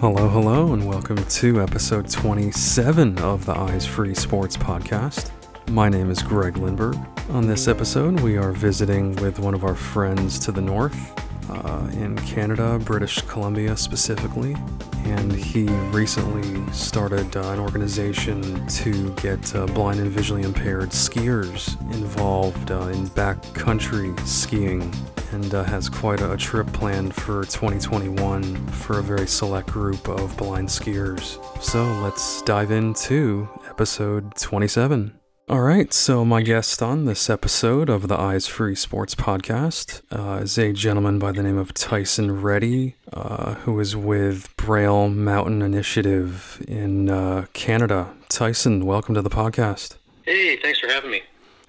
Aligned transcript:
Hello, 0.00 0.28
hello, 0.28 0.74
and 0.74 0.86
welcome 0.86 1.16
to 1.16 1.60
episode 1.60 2.08
27 2.08 3.18
of 3.18 3.44
the 3.44 3.52
Eyes 3.52 3.84
Free 3.84 4.14
Sports 4.14 4.56
Podcast. 4.56 5.32
My 5.70 5.88
name 5.88 6.08
is 6.08 6.22
Greg 6.22 6.54
Lindberg. 6.54 6.94
On 7.30 7.48
this 7.48 7.66
episode, 7.66 8.20
we 8.20 8.36
are 8.36 8.52
visiting 8.52 9.16
with 9.16 9.40
one 9.40 9.54
of 9.54 9.64
our 9.64 9.74
friends 9.74 10.38
to 10.38 10.52
the 10.52 10.60
north, 10.60 11.12
uh, 11.50 11.88
in 11.92 12.16
Canada, 12.18 12.78
British 12.84 13.20
Columbia 13.22 13.76
specifically, 13.76 14.56
and 15.04 15.32
he 15.32 15.64
recently 15.90 16.70
started 16.72 17.36
uh, 17.36 17.50
an 17.50 17.58
organization 17.58 18.66
to 18.68 19.12
get 19.14 19.54
uh, 19.54 19.66
blind 19.66 20.00
and 20.00 20.10
visually 20.10 20.42
impaired 20.42 20.90
skiers 20.90 21.80
involved 21.94 22.70
uh, 22.70 22.88
in 22.88 23.06
backcountry 23.08 24.18
skiing 24.26 24.92
and 25.32 25.54
uh, 25.54 25.62
has 25.64 25.88
quite 25.88 26.20
a, 26.20 26.32
a 26.32 26.36
trip 26.36 26.66
planned 26.72 27.14
for 27.14 27.44
2021 27.44 28.66
for 28.68 28.98
a 28.98 29.02
very 29.02 29.26
select 29.26 29.68
group 29.68 30.08
of 30.08 30.36
blind 30.36 30.68
skiers. 30.68 31.38
So 31.62 31.84
let's 32.02 32.42
dive 32.42 32.70
into 32.70 33.48
episode 33.68 34.34
27. 34.36 35.17
All 35.50 35.62
right, 35.62 35.94
so 35.94 36.26
my 36.26 36.42
guest 36.42 36.82
on 36.82 37.06
this 37.06 37.30
episode 37.30 37.88
of 37.88 38.08
the 38.08 38.20
Eyes 38.20 38.46
Free 38.46 38.74
Sports 38.74 39.14
Podcast 39.14 40.02
uh, 40.12 40.42
is 40.42 40.58
a 40.58 40.74
gentleman 40.74 41.18
by 41.18 41.32
the 41.32 41.42
name 41.42 41.56
of 41.56 41.72
Tyson 41.72 42.42
Ready, 42.42 42.96
uh, 43.14 43.54
who 43.54 43.80
is 43.80 43.96
with 43.96 44.54
Braille 44.58 45.08
Mountain 45.08 45.62
Initiative 45.62 46.62
in 46.68 47.08
uh, 47.08 47.46
Canada. 47.54 48.12
Tyson, 48.28 48.84
welcome 48.84 49.14
to 49.14 49.22
the 49.22 49.30
podcast. 49.30 49.96
Hey, 50.26 50.58
thanks 50.58 50.80
for 50.80 50.88
having 50.88 51.10
me. 51.10 51.22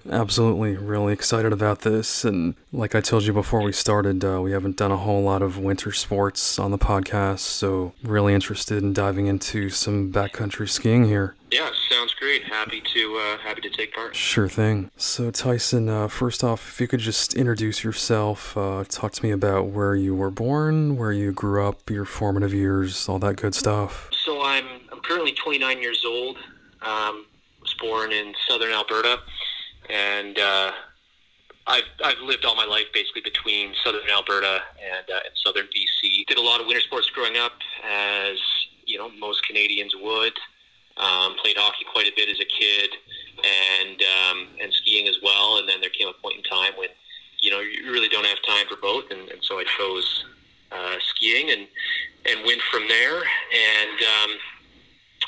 Absolutely, 0.08 0.76
really 0.76 1.12
excited 1.12 1.52
about 1.52 1.80
this. 1.80 2.24
And 2.24 2.54
like 2.72 2.94
I 2.94 3.00
told 3.00 3.24
you 3.24 3.32
before 3.32 3.62
we 3.62 3.72
started, 3.72 4.24
uh, 4.24 4.40
we 4.40 4.52
haven't 4.52 4.76
done 4.76 4.90
a 4.90 4.96
whole 4.96 5.22
lot 5.22 5.42
of 5.42 5.58
winter 5.58 5.92
sports 5.92 6.58
on 6.58 6.70
the 6.70 6.78
podcast, 6.78 7.40
so 7.40 7.92
really 8.02 8.34
interested 8.34 8.82
in 8.82 8.92
diving 8.92 9.26
into 9.26 9.68
some 9.68 10.12
backcountry 10.12 10.68
skiing 10.68 11.04
here. 11.04 11.34
Yeah, 11.50 11.70
sounds 11.90 12.14
great. 12.14 12.44
Happy 12.44 12.80
to 12.94 13.16
uh, 13.16 13.38
happy 13.38 13.60
to 13.62 13.70
take 13.70 13.92
part. 13.92 14.14
Sure 14.14 14.48
thing. 14.48 14.90
So 14.96 15.30
Tyson, 15.30 15.88
uh, 15.88 16.08
first 16.08 16.44
off, 16.44 16.68
if 16.68 16.80
you 16.80 16.86
could 16.86 17.00
just 17.00 17.34
introduce 17.34 17.82
yourself, 17.82 18.56
uh, 18.56 18.84
talk 18.88 19.12
to 19.12 19.22
me 19.24 19.32
about 19.32 19.66
where 19.66 19.94
you 19.94 20.14
were 20.14 20.30
born, 20.30 20.96
where 20.96 21.12
you 21.12 21.32
grew 21.32 21.66
up, 21.66 21.90
your 21.90 22.04
formative 22.04 22.54
years, 22.54 23.08
all 23.08 23.18
that 23.18 23.36
good 23.36 23.54
stuff. 23.54 24.08
So 24.24 24.42
I'm 24.42 24.64
I'm 24.92 25.00
currently 25.00 25.32
29 25.32 25.82
years 25.82 26.04
old. 26.06 26.38
Um, 26.82 27.26
was 27.60 27.74
born 27.74 28.10
in 28.10 28.32
southern 28.48 28.72
Alberta 28.72 29.18
and 29.90 30.38
uh, 30.38 30.72
I've 31.66 31.84
I've 32.04 32.18
lived 32.20 32.44
all 32.44 32.56
my 32.56 32.64
life 32.64 32.86
basically 32.92 33.22
between 33.22 33.72
southern 33.84 34.08
Alberta 34.10 34.60
and, 34.80 35.10
uh, 35.10 35.20
and 35.24 35.34
southern 35.44 35.66
BC. 35.66 36.26
Did 36.26 36.38
a 36.38 36.42
lot 36.42 36.60
of 36.60 36.66
winter 36.66 36.80
sports 36.80 37.10
growing 37.10 37.36
up, 37.36 37.52
as 37.84 38.38
you 38.86 38.98
know 38.98 39.10
most 39.18 39.44
Canadians 39.46 39.94
would. 40.00 40.32
Um, 40.96 41.34
played 41.42 41.56
hockey 41.56 41.86
quite 41.90 42.06
a 42.06 42.12
bit 42.14 42.28
as 42.28 42.40
a 42.40 42.44
kid, 42.44 42.90
and 43.38 44.02
um, 44.02 44.48
and 44.60 44.72
skiing 44.72 45.08
as 45.08 45.16
well. 45.22 45.58
And 45.58 45.68
then 45.68 45.80
there 45.80 45.90
came 45.90 46.08
a 46.08 46.12
point 46.12 46.38
in 46.38 46.42
time 46.44 46.72
when 46.76 46.88
you 47.38 47.50
know 47.50 47.60
you 47.60 47.90
really 47.90 48.08
don't 48.08 48.26
have 48.26 48.38
time 48.46 48.66
for 48.68 48.76
both, 48.76 49.10
and, 49.10 49.28
and 49.28 49.42
so 49.42 49.58
I 49.58 49.64
chose 49.78 50.24
uh, 50.72 50.96
skiing 51.00 51.50
and 51.50 51.66
and 52.26 52.44
went 52.44 52.60
from 52.70 52.88
there. 52.88 53.16
And 53.16 53.98
um, 54.00 54.30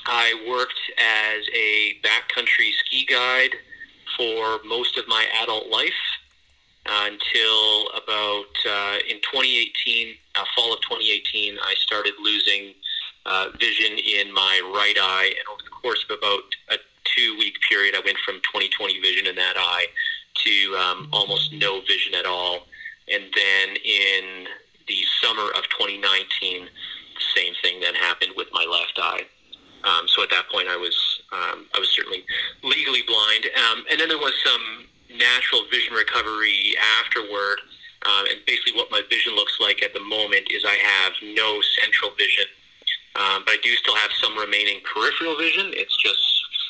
I 0.07 0.45
worked 0.49 0.81
as 0.99 1.45
a 1.55 1.95
backcountry 2.03 2.73
ski 2.85 3.07
guide 3.09 3.55
for 4.17 4.59
most 4.65 4.99
of 4.99 5.07
my 5.09 5.25
adult 5.43 5.69
life 5.69 5.93
uh, 6.87 7.07
until 7.07 7.89
about 7.91 8.53
uh, 8.69 8.99
in 9.09 9.17
2018, 9.23 10.15
uh, 10.35 10.45
fall 10.57 10.73
of 10.73 10.81
2018, 10.81 11.57
I 11.63 11.75
started 11.79 12.15
losing 12.21 12.75
uh, 13.25 13.49
vision 13.59 13.99
in 13.99 14.33
my 14.33 14.61
right 14.75 14.97
eye, 15.01 15.33
and 15.39 15.47
over 15.53 15.63
the 15.63 15.71
course 15.71 16.05
of 16.11 16.19
about 16.19 16.43
a 16.71 16.77
two-week 17.05 17.55
period, 17.69 17.95
I 17.95 18.01
went 18.05 18.19
from 18.25 18.41
20/20 18.53 19.01
vision 19.01 19.27
in 19.29 19.37
that 19.37 19.55
eye 19.57 19.87
to 20.45 20.77
um, 20.77 21.09
almost 21.13 21.53
no 21.53 21.81
vision 21.83 22.15
at 22.15 22.27
all, 22.27 22.67
and 23.11 23.25
then 23.35 23.77
in 23.85 24.47
the 24.87 25.03
summer 25.23 25.49
of 25.57 25.65
2019, 25.79 26.65
the 26.65 26.69
same 27.35 27.55
thing 27.63 27.81
then 27.81 27.95
happened 27.95 28.33
with 28.37 28.49
my 28.53 28.65
left 28.65 28.99
eye. 28.99 29.23
Um, 29.85 30.07
so 30.07 30.23
at 30.23 30.31
that 30.31 30.49
point, 30.51 30.69
I 30.69 30.77
was 30.77 30.95
um, 31.33 31.67
I 31.75 31.79
was 31.79 31.91
certainly 31.91 32.25
legally 32.63 33.03
blind, 33.07 33.47
um, 33.57 33.85
and 33.91 33.99
then 33.99 34.09
there 34.09 34.19
was 34.19 34.35
some 34.45 34.87
natural 35.19 35.63
vision 35.71 35.95
recovery 35.95 36.75
afterward. 37.01 37.59
Um, 38.07 38.27
and 38.31 38.39
basically, 38.47 38.75
what 38.75 38.91
my 38.91 39.03
vision 39.11 39.35
looks 39.35 39.59
like 39.61 39.83
at 39.83 39.95
the 39.95 40.01
moment 40.03 40.51
is 40.51 40.65
I 40.65 40.75
have 40.75 41.13
no 41.23 41.61
central 41.83 42.11
vision, 42.19 42.47
um, 43.17 43.43
but 43.47 43.55
I 43.55 43.59
do 43.63 43.75
still 43.75 43.95
have 43.97 44.11
some 44.21 44.39
remaining 44.39 44.81
peripheral 44.87 45.37
vision. 45.37 45.71
It's 45.75 45.97
just 45.97 46.23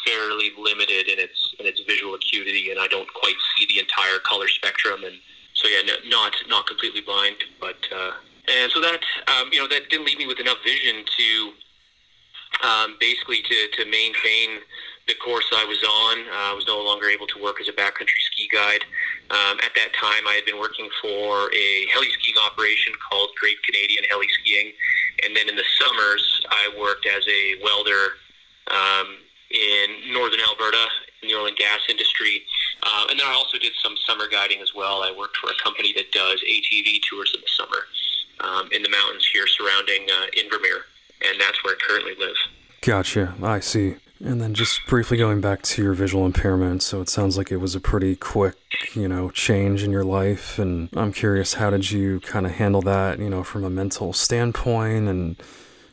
fairly 0.06 0.52
limited 0.58 1.08
in 1.08 1.18
its 1.18 1.54
in 1.60 1.66
its 1.66 1.80
visual 1.86 2.14
acuity, 2.14 2.70
and 2.70 2.80
I 2.80 2.88
don't 2.88 3.08
quite 3.12 3.36
see 3.56 3.66
the 3.66 3.78
entire 3.78 4.18
color 4.24 4.48
spectrum. 4.48 5.04
And 5.04 5.16
so, 5.62 5.68
yeah, 5.68 5.82
no, 5.86 5.94
not 6.08 6.34
not 6.48 6.66
completely 6.66 7.00
blind, 7.00 7.36
but 7.60 7.78
uh, 7.94 8.12
and 8.48 8.70
so 8.72 8.80
that 8.80 9.00
um, 9.28 9.48
you 9.52 9.60
know 9.60 9.68
that 9.68 9.88
didn't 9.88 10.06
leave 10.06 10.18
me 10.18 10.26
with 10.26 10.40
enough 10.40 10.58
vision 10.64 11.04
to 11.04 11.52
um, 12.66 12.96
basically 13.00 13.42
to, 13.42 13.68
to 13.76 13.84
maintain 13.90 14.60
the 15.08 15.14
course 15.14 15.46
I 15.52 15.64
was 15.64 15.82
on. 15.82 16.18
Uh, 16.28 16.52
I 16.52 16.54
was 16.54 16.66
no 16.66 16.80
longer 16.82 17.08
able 17.08 17.26
to 17.28 17.42
work 17.42 17.60
as 17.60 17.68
a 17.68 17.72
backcountry 17.72 18.20
ski 18.32 18.48
guide. 18.52 18.84
Um, 19.30 19.58
at 19.64 19.74
that 19.74 19.90
time, 19.98 20.26
I 20.28 20.34
had 20.34 20.44
been 20.44 20.58
working 20.58 20.88
for 21.00 21.50
a 21.52 21.86
heli 21.92 22.10
skiing 22.20 22.38
operation 22.38 22.92
called 23.10 23.30
Great 23.40 23.56
Canadian 23.64 24.04
Heli 24.08 24.28
Skiing. 24.40 24.72
And 25.24 25.34
then 25.36 25.48
in 25.48 25.56
the 25.56 25.64
summers, 25.78 26.46
I 26.50 26.70
worked 26.78 27.06
as 27.06 27.26
a 27.26 27.54
welder 27.62 28.18
um, 28.70 29.16
in 29.50 30.12
northern 30.12 30.40
Alberta 30.48 30.86
in 31.22 31.28
the 31.28 31.34
oil 31.34 31.46
and 31.46 31.56
gas 31.56 31.80
industry. 31.88 32.42
Uh, 32.82 33.06
and 33.10 33.18
then 33.18 33.26
I 33.26 33.32
also 33.32 33.58
did 33.58 33.72
some 33.82 33.94
summer 34.06 34.26
guiding 34.28 34.60
as 34.60 34.74
well. 34.74 35.02
I 35.02 35.12
worked 35.16 35.36
for 35.36 35.50
a 35.50 35.62
company 35.62 35.92
that 35.96 36.10
does 36.12 36.42
ATV 36.42 37.00
tours 37.08 37.32
in 37.34 37.40
the 37.40 37.50
summer 37.56 37.86
um, 38.40 38.68
in 38.72 38.82
the 38.82 38.90
mountains 38.90 39.28
here 39.32 39.46
surrounding 39.46 40.06
uh, 40.10 40.26
Invermere 40.36 40.82
and 41.24 41.40
that's 41.40 41.62
where 41.64 41.74
I 41.74 41.78
currently 41.80 42.14
live. 42.18 42.36
Gotcha. 42.80 43.34
I 43.42 43.60
see. 43.60 43.96
And 44.24 44.40
then 44.40 44.54
just 44.54 44.86
briefly 44.86 45.16
going 45.16 45.40
back 45.40 45.62
to 45.62 45.82
your 45.82 45.94
visual 45.94 46.24
impairment, 46.24 46.82
so 46.82 47.00
it 47.00 47.08
sounds 47.08 47.36
like 47.36 47.50
it 47.50 47.56
was 47.56 47.74
a 47.74 47.80
pretty 47.80 48.14
quick, 48.14 48.54
you 48.94 49.08
know, 49.08 49.30
change 49.30 49.82
in 49.82 49.90
your 49.90 50.04
life. 50.04 50.60
And 50.60 50.88
I'm 50.94 51.12
curious, 51.12 51.54
how 51.54 51.70
did 51.70 51.90
you 51.90 52.20
kind 52.20 52.46
of 52.46 52.52
handle 52.52 52.82
that, 52.82 53.18
you 53.18 53.28
know, 53.28 53.42
from 53.42 53.64
a 53.64 53.70
mental 53.70 54.12
standpoint? 54.12 55.08
And 55.08 55.36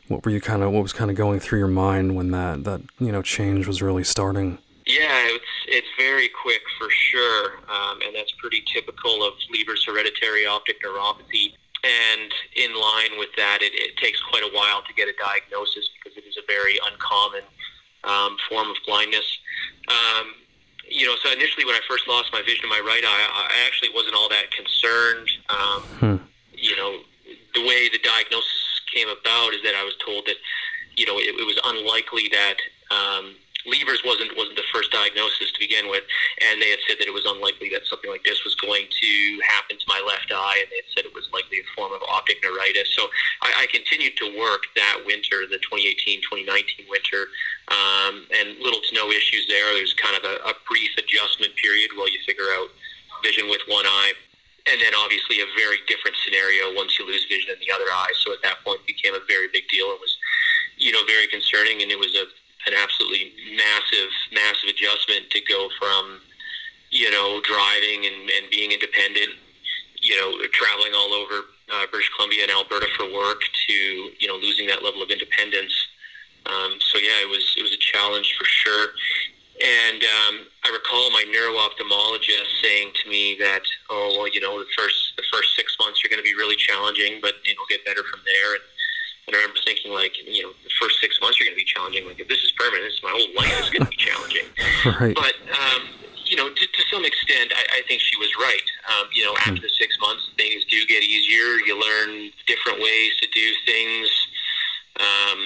what 0.06 0.24
were 0.24 0.30
you 0.30 0.40
kind 0.40 0.62
of, 0.62 0.70
what 0.70 0.82
was 0.82 0.92
kind 0.92 1.10
of 1.10 1.16
going 1.16 1.40
through 1.40 1.58
your 1.58 1.68
mind 1.68 2.14
when 2.14 2.30
that, 2.30 2.62
that, 2.64 2.82
you 3.00 3.10
know, 3.10 3.22
change 3.22 3.66
was 3.66 3.82
really 3.82 4.04
starting? 4.04 4.58
Yeah, 4.90 5.38
it's, 5.38 5.54
it's 5.68 5.86
very 5.96 6.28
quick 6.42 6.62
for 6.78 6.90
sure. 6.90 7.58
Um, 7.70 8.02
and 8.02 8.14
that's 8.14 8.32
pretty 8.32 8.64
typical 8.72 9.22
of 9.22 9.34
Leber's 9.54 9.84
hereditary 9.84 10.46
optic 10.46 10.82
neuropathy. 10.82 11.54
And 11.84 12.32
in 12.56 12.74
line 12.74 13.16
with 13.18 13.30
that, 13.36 13.62
it, 13.62 13.72
it 13.72 13.96
takes 13.96 14.20
quite 14.20 14.42
a 14.42 14.50
while 14.52 14.82
to 14.82 14.92
get 14.94 15.08
a 15.08 15.14
diagnosis 15.16 15.88
because 15.94 16.18
it 16.18 16.26
is 16.26 16.36
a 16.36 16.44
very 16.46 16.78
uncommon 16.90 17.42
um, 18.04 18.36
form 18.48 18.68
of 18.68 18.76
blindness. 18.86 19.24
Um, 19.88 20.34
you 20.88 21.06
know, 21.06 21.14
so 21.22 21.30
initially 21.30 21.64
when 21.64 21.76
I 21.76 21.80
first 21.88 22.08
lost 22.08 22.32
my 22.32 22.42
vision 22.42 22.64
in 22.64 22.70
my 22.70 22.82
right 22.84 23.04
eye, 23.04 23.24
I 23.30 23.66
actually 23.66 23.90
wasn't 23.94 24.16
all 24.16 24.28
that 24.28 24.50
concerned. 24.50 25.30
Um, 25.48 25.82
hmm. 26.02 26.16
You 26.52 26.76
know, 26.76 26.98
the 27.54 27.62
way 27.62 27.88
the 27.88 28.02
diagnosis 28.02 28.82
came 28.92 29.08
about 29.08 29.54
is 29.54 29.62
that 29.62 29.74
I 29.78 29.84
was 29.84 29.94
told 30.04 30.26
that, 30.26 30.36
you 30.96 31.06
know, 31.06 31.16
it, 31.18 31.38
it 31.38 31.46
was 31.46 31.58
unlikely 31.64 32.28
that 32.32 32.58
um, 32.90 33.36
Leber's 33.66 34.02
wasn't 34.04 34.32
wasn't 34.36 34.56
the 34.56 34.68
first 34.72 34.90
diagnosis 34.90 35.52
to 35.52 35.58
begin 35.58 35.88
with, 35.90 36.04
and 36.40 36.60
they 36.60 36.70
had 36.70 36.80
said 36.88 36.96
that 36.98 37.06
it 37.06 37.14
was 37.14 37.26
unlikely 37.26 37.68
that 37.70 37.86
something 37.86 38.10
like 38.10 38.24
this 38.24 38.44
was 38.44 38.54
going 38.56 38.86
to 38.88 39.12
happen 39.44 39.76
to 39.76 39.86
my 39.88 40.00
left 40.06 40.32
eye, 40.32 40.58
and 40.60 40.68
they 40.72 40.80
had 40.80 40.90
said 40.96 41.04
it 41.04 41.14
was 41.14 41.28
likely 41.32 41.60
a 41.60 41.66
form 41.76 41.92
of 41.92 42.00
optic 42.08 42.40
neuritis. 42.42 42.88
So 42.96 43.08
I, 43.42 43.64
I 43.64 43.66
continued 43.68 44.16
to 44.18 44.38
work 44.38 44.64
that 44.76 45.04
winter, 45.04 45.44
the 45.44 45.60
2018-2019 45.60 46.88
winter, 46.88 47.28
um, 47.68 48.24
and 48.32 48.56
little 48.64 48.80
to 48.80 48.92
no 48.94 49.10
issues 49.10 49.46
there. 49.48 49.68
There's 49.76 49.94
kind 49.94 50.16
of 50.16 50.24
a, 50.24 50.40
a 50.48 50.54
brief 50.68 50.90
adjustment 50.96 51.54
period 51.56 51.90
while 51.94 52.08
you 52.08 52.18
figure 52.26 52.48
out 52.56 52.68
vision 53.22 53.48
with 53.48 53.60
one 53.68 53.86
eye. 53.86 54.12
And 54.68 54.80
then 54.80 54.92
obviously 54.92 55.40
a 55.40 55.48
very 55.56 55.80
different 55.88 56.16
scenario 56.20 56.76
once 56.76 56.98
you 56.98 57.06
lose 57.06 57.24
vision 57.24 57.56
in 57.56 57.60
the 57.64 57.72
other 57.72 57.88
eye. 57.88 58.12
So 58.20 58.32
at 58.32 58.42
that 58.44 58.60
point 58.62 58.80
it 58.84 58.86
became 58.86 59.14
a 59.14 59.24
very 59.26 59.48
big 59.48 59.66
deal. 59.68 59.88
It 59.96 60.00
was, 60.00 60.16
you 60.76 60.92
know, 60.92 61.00
very 61.08 61.26
concerning 61.26 61.80
and 61.80 61.90
it 61.90 61.98
was 61.98 62.12
a 62.14 62.28
an 62.66 62.74
absolutely 62.74 63.32
massive, 63.56 64.10
massive 64.32 64.68
adjustment 64.70 65.30
to 65.30 65.40
go 65.48 65.68
from, 65.78 66.20
you 66.90 67.10
know, 67.10 67.40
driving 67.44 68.06
and, 68.06 68.30
and 68.30 68.50
being 68.50 68.72
independent, 68.72 69.30
you 70.00 70.16
know, 70.16 70.36
traveling 70.52 70.92
all 70.94 71.12
over 71.12 71.46
uh, 71.72 71.86
British 71.90 72.10
Columbia 72.16 72.42
and 72.42 72.52
Alberta 72.52 72.86
for 72.96 73.06
work 73.12 73.42
to, 73.68 73.72
you 73.72 74.26
know, 74.26 74.36
losing 74.36 74.66
that 74.66 74.82
level 74.82 75.02
of 75.02 75.10
independence. 75.10 75.72
Um, 76.46 76.76
so 76.80 76.98
yeah, 76.98 77.20
it 77.22 77.28
was 77.28 77.44
it 77.56 77.62
was 77.62 77.72
a 77.72 77.76
challenge 77.76 78.34
for 78.38 78.44
sure. 78.44 78.88
And 79.60 80.02
um, 80.02 80.34
I 80.64 80.70
recall 80.72 81.10
my 81.10 81.24
neuro-ophthalmologist 81.28 82.48
saying 82.62 82.92
to 83.04 83.10
me 83.10 83.36
that, 83.40 83.60
oh 83.90 84.16
well, 84.16 84.28
you 84.28 84.40
know, 84.40 84.58
the 84.58 84.66
first 84.76 85.12
the 85.16 85.22
first 85.30 85.54
six 85.54 85.76
months 85.78 86.00
are 86.04 86.08
going 86.08 86.18
to 86.18 86.24
be 86.24 86.34
really 86.34 86.56
challenging, 86.56 87.20
but 87.20 87.34
it'll 87.44 87.68
get 87.68 87.84
better 87.84 88.02
from 88.04 88.20
there. 88.24 88.54
And 88.54 88.64
And 89.26 89.36
I 89.36 89.40
remember 89.40 89.60
thinking, 89.64 89.92
like, 89.92 90.12
you 90.26 90.42
know, 90.42 90.52
the 90.64 90.70
first 90.80 91.00
six 91.00 91.20
months 91.20 91.40
are 91.40 91.44
going 91.44 91.54
to 91.54 91.60
be 91.60 91.64
challenging. 91.64 92.06
Like, 92.06 92.18
if 92.18 92.28
this 92.28 92.42
is 92.42 92.52
permanent, 92.52 92.84
this 92.84 93.00
my 93.02 93.10
whole 93.10 93.30
life 93.36 93.54
is 93.62 93.70
going 93.70 93.84
to 93.84 93.90
be 93.90 93.96
challenging. 94.08 94.46
right. 94.98 95.14
But 95.14 95.34
um, 95.54 95.88
you 96.30 96.36
know, 96.36 96.48
to, 96.48 96.64
to 96.66 96.82
some 96.90 97.04
extent, 97.04 97.52
I, 97.54 97.78
I 97.78 97.82
think 97.88 98.00
she 98.00 98.16
was 98.16 98.30
right. 98.38 98.68
Um, 98.88 99.06
you 99.12 99.24
know, 99.24 99.34
after 99.38 99.60
the 99.60 99.68
six 99.78 99.98
months, 100.00 100.30
things 100.38 100.64
do 100.70 100.78
get 100.86 101.02
easier. 101.02 101.58
You 101.66 101.74
learn 101.74 102.30
different 102.46 102.78
ways 102.78 103.12
to 103.20 103.26
do 103.34 103.46
things. 103.66 104.08
Um, 104.98 105.38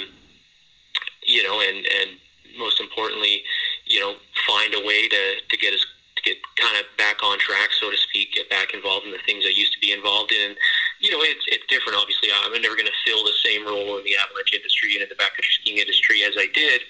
you 1.27 1.43
know, 1.43 1.61
and 1.61 1.79
and 1.79 2.11
most 2.59 2.81
importantly, 2.81 3.43
you 3.87 4.01
know, 4.01 4.15
find 4.47 4.75
a 4.75 4.85
way 4.85 5.09
to 5.09 5.23
to 5.49 5.57
get 5.57 5.73
us 5.73 5.85
to 6.17 6.23
get 6.23 6.37
kind 6.57 6.77
of 6.77 6.85
back 6.97 7.23
on 7.23 7.39
track, 7.39 7.71
so 7.81 7.91
to 7.91 7.97
speak, 7.97 8.35
get 8.35 8.49
back 8.51 8.75
involved 8.75 9.07
in 9.07 9.13
the 9.13 9.25
things 9.27 9.45
I 9.47 9.53
used 9.57 9.73
to 9.73 9.81
be 9.81 9.93
involved 9.93 10.33
in. 10.33 10.55
You 11.05 11.11
know, 11.13 11.21
it's 11.21 11.45
it's 11.49 11.67
different. 11.69 12.01
Obviously, 12.01 12.31
I'm 12.33 12.57
never 12.63 12.77
going 12.81 12.89
to 12.89 12.99
fill 13.05 13.23
the 13.25 13.37
same 13.45 13.67
role 13.67 13.99
in 14.01 14.05
the 14.05 14.17
avalanche 14.17 14.55
industry 14.57 14.95
and 14.95 15.03
in 15.03 15.09
the 15.13 15.21
backcountry 15.21 15.53
skiing 15.61 15.77
industry 15.77 16.25
as 16.25 16.33
I 16.39 16.49
did, 16.55 16.81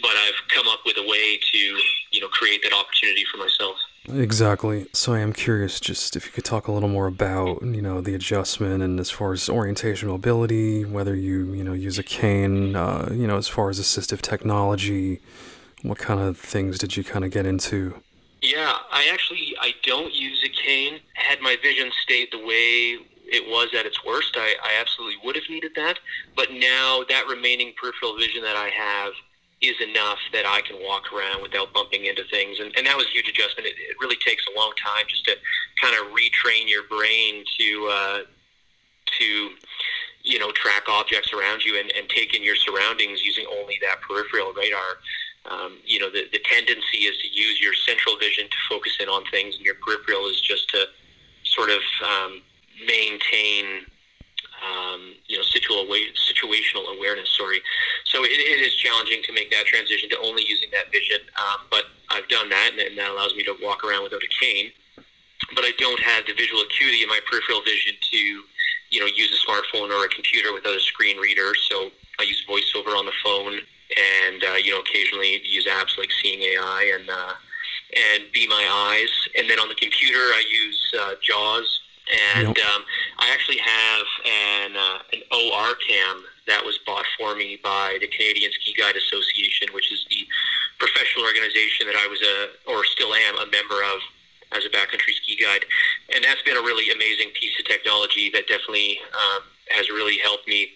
but 0.00 0.14
I've 0.14 0.38
come 0.54 0.68
up 0.68 0.86
with 0.86 0.96
a 0.96 1.06
way 1.06 1.40
to 1.52 1.58
you 2.14 2.20
know 2.20 2.28
create 2.28 2.62
that 2.62 2.72
opportunity 2.72 3.24
for 3.30 3.38
myself. 3.38 3.76
Exactly. 4.08 4.86
So 4.92 5.14
I 5.14 5.20
am 5.20 5.32
curious, 5.32 5.80
just 5.80 6.14
if 6.14 6.26
you 6.26 6.32
could 6.32 6.44
talk 6.44 6.68
a 6.68 6.72
little 6.72 6.90
more 6.90 7.06
about, 7.06 7.62
you 7.62 7.80
know, 7.80 8.02
the 8.02 8.14
adjustment 8.14 8.82
and 8.82 9.00
as 9.00 9.10
far 9.10 9.32
as 9.32 9.48
orientation 9.48 10.08
mobility, 10.08 10.84
whether 10.84 11.16
you, 11.16 11.54
you 11.54 11.64
know, 11.64 11.72
use 11.72 11.98
a 11.98 12.02
cane, 12.02 12.76
uh, 12.76 13.08
you 13.12 13.26
know, 13.26 13.38
as 13.38 13.48
far 13.48 13.70
as 13.70 13.80
assistive 13.80 14.20
technology, 14.20 15.20
what 15.80 15.96
kind 15.96 16.20
of 16.20 16.36
things 16.36 16.78
did 16.78 16.98
you 16.98 17.02
kind 17.02 17.24
of 17.24 17.30
get 17.30 17.46
into? 17.46 17.98
Yeah, 18.42 18.76
I 18.92 19.08
actually 19.10 19.54
I 19.58 19.72
don't 19.82 20.12
use 20.12 20.44
a 20.44 20.50
cane. 20.50 21.00
Had 21.14 21.40
my 21.40 21.56
vision 21.62 21.90
stayed 22.02 22.28
the 22.30 22.44
way 22.44 22.98
it 23.26 23.48
was 23.48 23.68
at 23.78 23.86
its 23.86 24.04
worst, 24.04 24.36
I, 24.36 24.54
I 24.62 24.80
absolutely 24.80 25.16
would 25.24 25.36
have 25.36 25.48
needed 25.48 25.72
that. 25.76 25.98
But 26.36 26.52
now 26.52 27.04
that 27.08 27.26
remaining 27.28 27.72
peripheral 27.80 28.16
vision 28.16 28.42
that 28.42 28.56
I 28.56 28.68
have 28.68 29.12
is 29.62 29.80
enough 29.80 30.18
that 30.32 30.44
I 30.46 30.60
can 30.60 30.76
walk 30.82 31.12
around 31.12 31.42
without 31.42 31.72
bumping 31.72 32.04
into 32.06 32.24
things. 32.30 32.60
And, 32.60 32.72
and 32.76 32.86
that 32.86 32.96
was 32.96 33.06
a 33.06 33.10
huge 33.10 33.28
adjustment. 33.28 33.66
It, 33.66 33.76
it 33.78 33.96
really 34.00 34.16
takes 34.16 34.44
a 34.54 34.58
long 34.58 34.72
time 34.82 35.04
just 35.08 35.24
to 35.24 35.36
kind 35.80 35.94
of 35.96 36.12
retrain 36.12 36.68
your 36.68 36.82
brain 36.84 37.44
to, 37.58 37.88
uh, 37.90 38.18
to, 39.18 39.50
you 40.22 40.38
know, 40.38 40.50
track 40.52 40.84
objects 40.88 41.32
around 41.32 41.64
you 41.64 41.78
and, 41.78 41.90
and 41.92 42.08
take 42.08 42.34
in 42.34 42.42
your 42.42 42.56
surroundings 42.56 43.22
using 43.22 43.46
only 43.58 43.78
that 43.80 44.00
peripheral 44.02 44.52
radar. 44.52 44.98
Um, 45.46 45.78
you 45.84 45.98
know, 45.98 46.10
the, 46.10 46.24
the 46.32 46.40
tendency 46.44 47.04
is 47.04 47.16
to 47.20 47.28
use 47.28 47.60
your 47.60 47.74
central 47.86 48.16
vision 48.16 48.44
to 48.48 48.56
focus 48.68 48.96
in 49.00 49.08
on 49.08 49.24
things, 49.30 49.56
and 49.56 49.64
your 49.64 49.76
peripheral 49.76 50.26
is 50.26 50.40
just 50.40 50.68
to 50.70 50.86
sort 51.44 51.70
of 51.70 51.80
um, 52.02 52.42
maintain 52.86 53.86
um, 54.64 55.14
you 55.26 55.36
know, 55.36 55.44
situational, 55.44 56.14
situational 56.16 56.96
awareness. 56.96 57.28
Sorry. 57.36 57.60
So 58.04 58.24
it, 58.24 58.30
it 58.30 58.60
is 58.60 58.74
challenging 58.76 59.22
to 59.24 59.32
make 59.32 59.50
that 59.50 59.66
transition 59.66 60.08
to 60.10 60.18
only 60.20 60.44
using 60.46 60.70
that 60.72 60.90
vision, 60.90 61.20
um, 61.36 61.66
but 61.70 61.84
I've 62.10 62.28
done 62.28 62.48
that, 62.48 62.70
and, 62.72 62.80
and 62.80 62.98
that 62.98 63.10
allows 63.10 63.34
me 63.34 63.42
to 63.44 63.54
walk 63.62 63.84
around 63.84 64.04
without 64.04 64.22
a 64.22 64.32
cane. 64.40 64.70
But 65.54 65.64
I 65.64 65.72
don't 65.78 66.00
have 66.00 66.26
the 66.26 66.32
visual 66.32 66.62
acuity 66.62 67.02
in 67.02 67.08
my 67.08 67.20
peripheral 67.28 67.60
vision 67.62 67.94
to, 68.12 68.18
you 68.90 69.00
know, 69.00 69.06
use 69.06 69.30
a 69.34 69.40
smartphone 69.44 69.90
or 69.90 70.04
a 70.04 70.08
computer 70.08 70.52
without 70.54 70.74
a 70.74 70.80
screen 70.80 71.18
reader. 71.18 71.52
So 71.68 71.90
I 72.18 72.22
use 72.22 72.44
voiceover 72.48 72.96
on 72.96 73.04
the 73.04 73.12
phone, 73.22 73.52
and 73.52 74.44
uh, 74.44 74.56
you 74.56 74.72
know, 74.72 74.80
occasionally 74.80 75.42
use 75.44 75.66
apps 75.66 75.98
like 75.98 76.08
Seeing 76.22 76.40
AI 76.40 76.92
and 76.98 77.10
uh, 77.10 77.34
and 78.14 78.24
Be 78.32 78.46
My 78.48 78.66
Eyes. 78.90 79.12
And 79.36 79.50
then 79.50 79.58
on 79.58 79.68
the 79.68 79.74
computer, 79.74 80.18
I 80.18 80.42
use 80.50 80.94
uh, 80.98 81.14
JAWS 81.20 81.80
and 82.12 82.56
yep. 82.56 82.66
um, 82.66 82.84
I 83.18 83.30
actually 83.32 83.58
have 83.58 84.06
an 84.26 84.76
uh, 84.76 84.98
an 85.12 85.22
OR 85.32 85.74
cam 85.86 86.24
that 86.46 86.64
was 86.64 86.78
bought 86.86 87.06
for 87.18 87.34
me 87.34 87.58
by 87.62 87.96
the 88.00 88.06
Canadian 88.06 88.52
Ski 88.52 88.74
Guide 88.78 88.96
Association, 88.96 89.68
which 89.72 89.90
is 89.90 90.04
the 90.10 90.26
professional 90.78 91.24
organization 91.24 91.86
that 91.86 91.96
I 91.96 92.06
was 92.06 92.20
a 92.20 92.70
or 92.70 92.84
still 92.84 93.14
am 93.14 93.36
a 93.38 93.46
member 93.50 93.82
of 93.82 94.00
as 94.52 94.64
a 94.64 94.68
backcountry 94.68 95.14
ski 95.14 95.36
guide, 95.40 95.64
and 96.14 96.22
that's 96.24 96.42
been 96.42 96.56
a 96.56 96.62
really 96.62 96.92
amazing 96.92 97.30
piece 97.34 97.58
of 97.58 97.64
technology 97.66 98.30
that 98.30 98.46
definitely 98.46 98.98
um, 99.12 99.42
has 99.70 99.88
really 99.90 100.18
helped 100.18 100.46
me, 100.46 100.68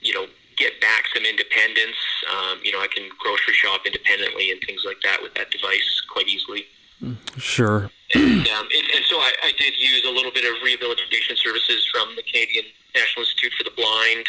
you 0.00 0.14
know, 0.14 0.26
get 0.56 0.80
back 0.80 1.04
some 1.14 1.24
independence. 1.24 1.96
Um, 2.30 2.60
you 2.62 2.72
know, 2.72 2.80
I 2.80 2.86
can 2.86 3.08
grocery 3.18 3.54
shop 3.54 3.82
independently 3.84 4.50
and 4.50 4.60
things 4.66 4.82
like 4.86 5.00
that 5.02 5.22
with 5.22 5.34
that 5.34 5.50
device 5.50 6.02
quite 6.08 6.28
easily. 6.28 6.64
Sure. 7.36 7.90
And, 8.14 8.48
um, 8.48 8.66
and, 8.74 8.86
and 8.94 9.04
so 9.06 9.16
I, 9.18 9.30
I 9.44 9.52
did 9.58 9.74
use 9.78 10.04
a 10.06 10.10
little 10.10 10.32
bit 10.32 10.44
of 10.44 10.58
rehabilitation 10.64 11.36
services 11.36 11.86
from 11.92 12.16
the 12.16 12.22
Canadian 12.22 12.64
National 12.94 13.22
Institute 13.22 13.52
for 13.54 13.64
the 13.64 13.74
Blind 13.76 14.26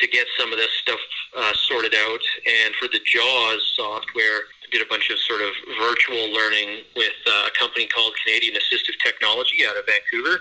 to 0.00 0.06
get 0.08 0.26
some 0.38 0.52
of 0.52 0.58
this 0.58 0.72
stuff 0.80 1.00
uh, 1.36 1.52
sorted 1.68 1.94
out. 1.94 2.22
And 2.46 2.74
for 2.76 2.88
the 2.88 3.00
JAWS 3.04 3.60
software, 3.76 4.48
I 4.64 4.66
did 4.72 4.80
a 4.80 4.88
bunch 4.88 5.10
of 5.10 5.18
sort 5.18 5.42
of 5.42 5.52
virtual 5.76 6.32
learning 6.32 6.88
with 6.96 7.18
uh, 7.28 7.50
a 7.50 7.52
company 7.58 7.86
called 7.86 8.14
Canadian 8.24 8.56
Assistive 8.56 8.96
Technology 9.04 9.66
out 9.68 9.76
of 9.76 9.84
Vancouver. 9.84 10.40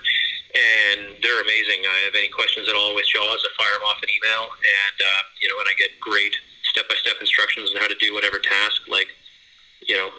And 0.55 1.19
they're 1.21 1.41
amazing. 1.41 1.83
I 1.83 1.99
have 2.07 2.15
any 2.15 2.29
questions 2.29 2.69
at 2.69 2.75
all 2.75 2.95
with 2.95 3.05
JAWS, 3.11 3.43
I 3.43 3.49
fire 3.59 3.75
them 3.75 3.83
off 3.83 3.99
an 4.01 4.09
email. 4.09 4.47
And, 4.55 4.97
uh, 5.03 5.21
you 5.43 5.49
know, 5.51 5.59
and 5.59 5.67
I 5.67 5.75
get 5.75 5.99
great 5.99 6.31
step-by-step 6.71 7.19
instructions 7.19 7.71
on 7.75 7.81
how 7.81 7.87
to 7.87 7.99
do 7.99 8.13
whatever 8.13 8.39
task, 8.39 8.87
like, 8.87 9.09
you 9.83 9.95
know, 9.95 10.09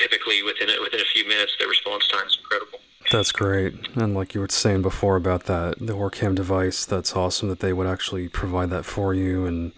typically 0.00 0.42
within 0.42 0.70
a, 0.70 0.80
within 0.80 1.00
a 1.00 1.04
few 1.12 1.26
minutes. 1.26 1.52
The 1.58 1.66
response 1.66 2.06
time 2.08 2.26
is 2.26 2.38
incredible. 2.40 2.78
That's 3.10 3.32
great. 3.32 3.74
And 3.96 4.14
like 4.14 4.34
you 4.34 4.40
were 4.40 4.48
saying 4.50 4.82
before 4.82 5.16
about 5.16 5.44
that, 5.44 5.78
the 5.78 5.94
OrCam 5.94 6.34
device, 6.34 6.84
that's 6.84 7.16
awesome 7.16 7.48
that 7.48 7.60
they 7.60 7.72
would 7.72 7.86
actually 7.86 8.28
provide 8.28 8.70
that 8.70 8.84
for 8.84 9.14
you 9.14 9.46
and, 9.46 9.72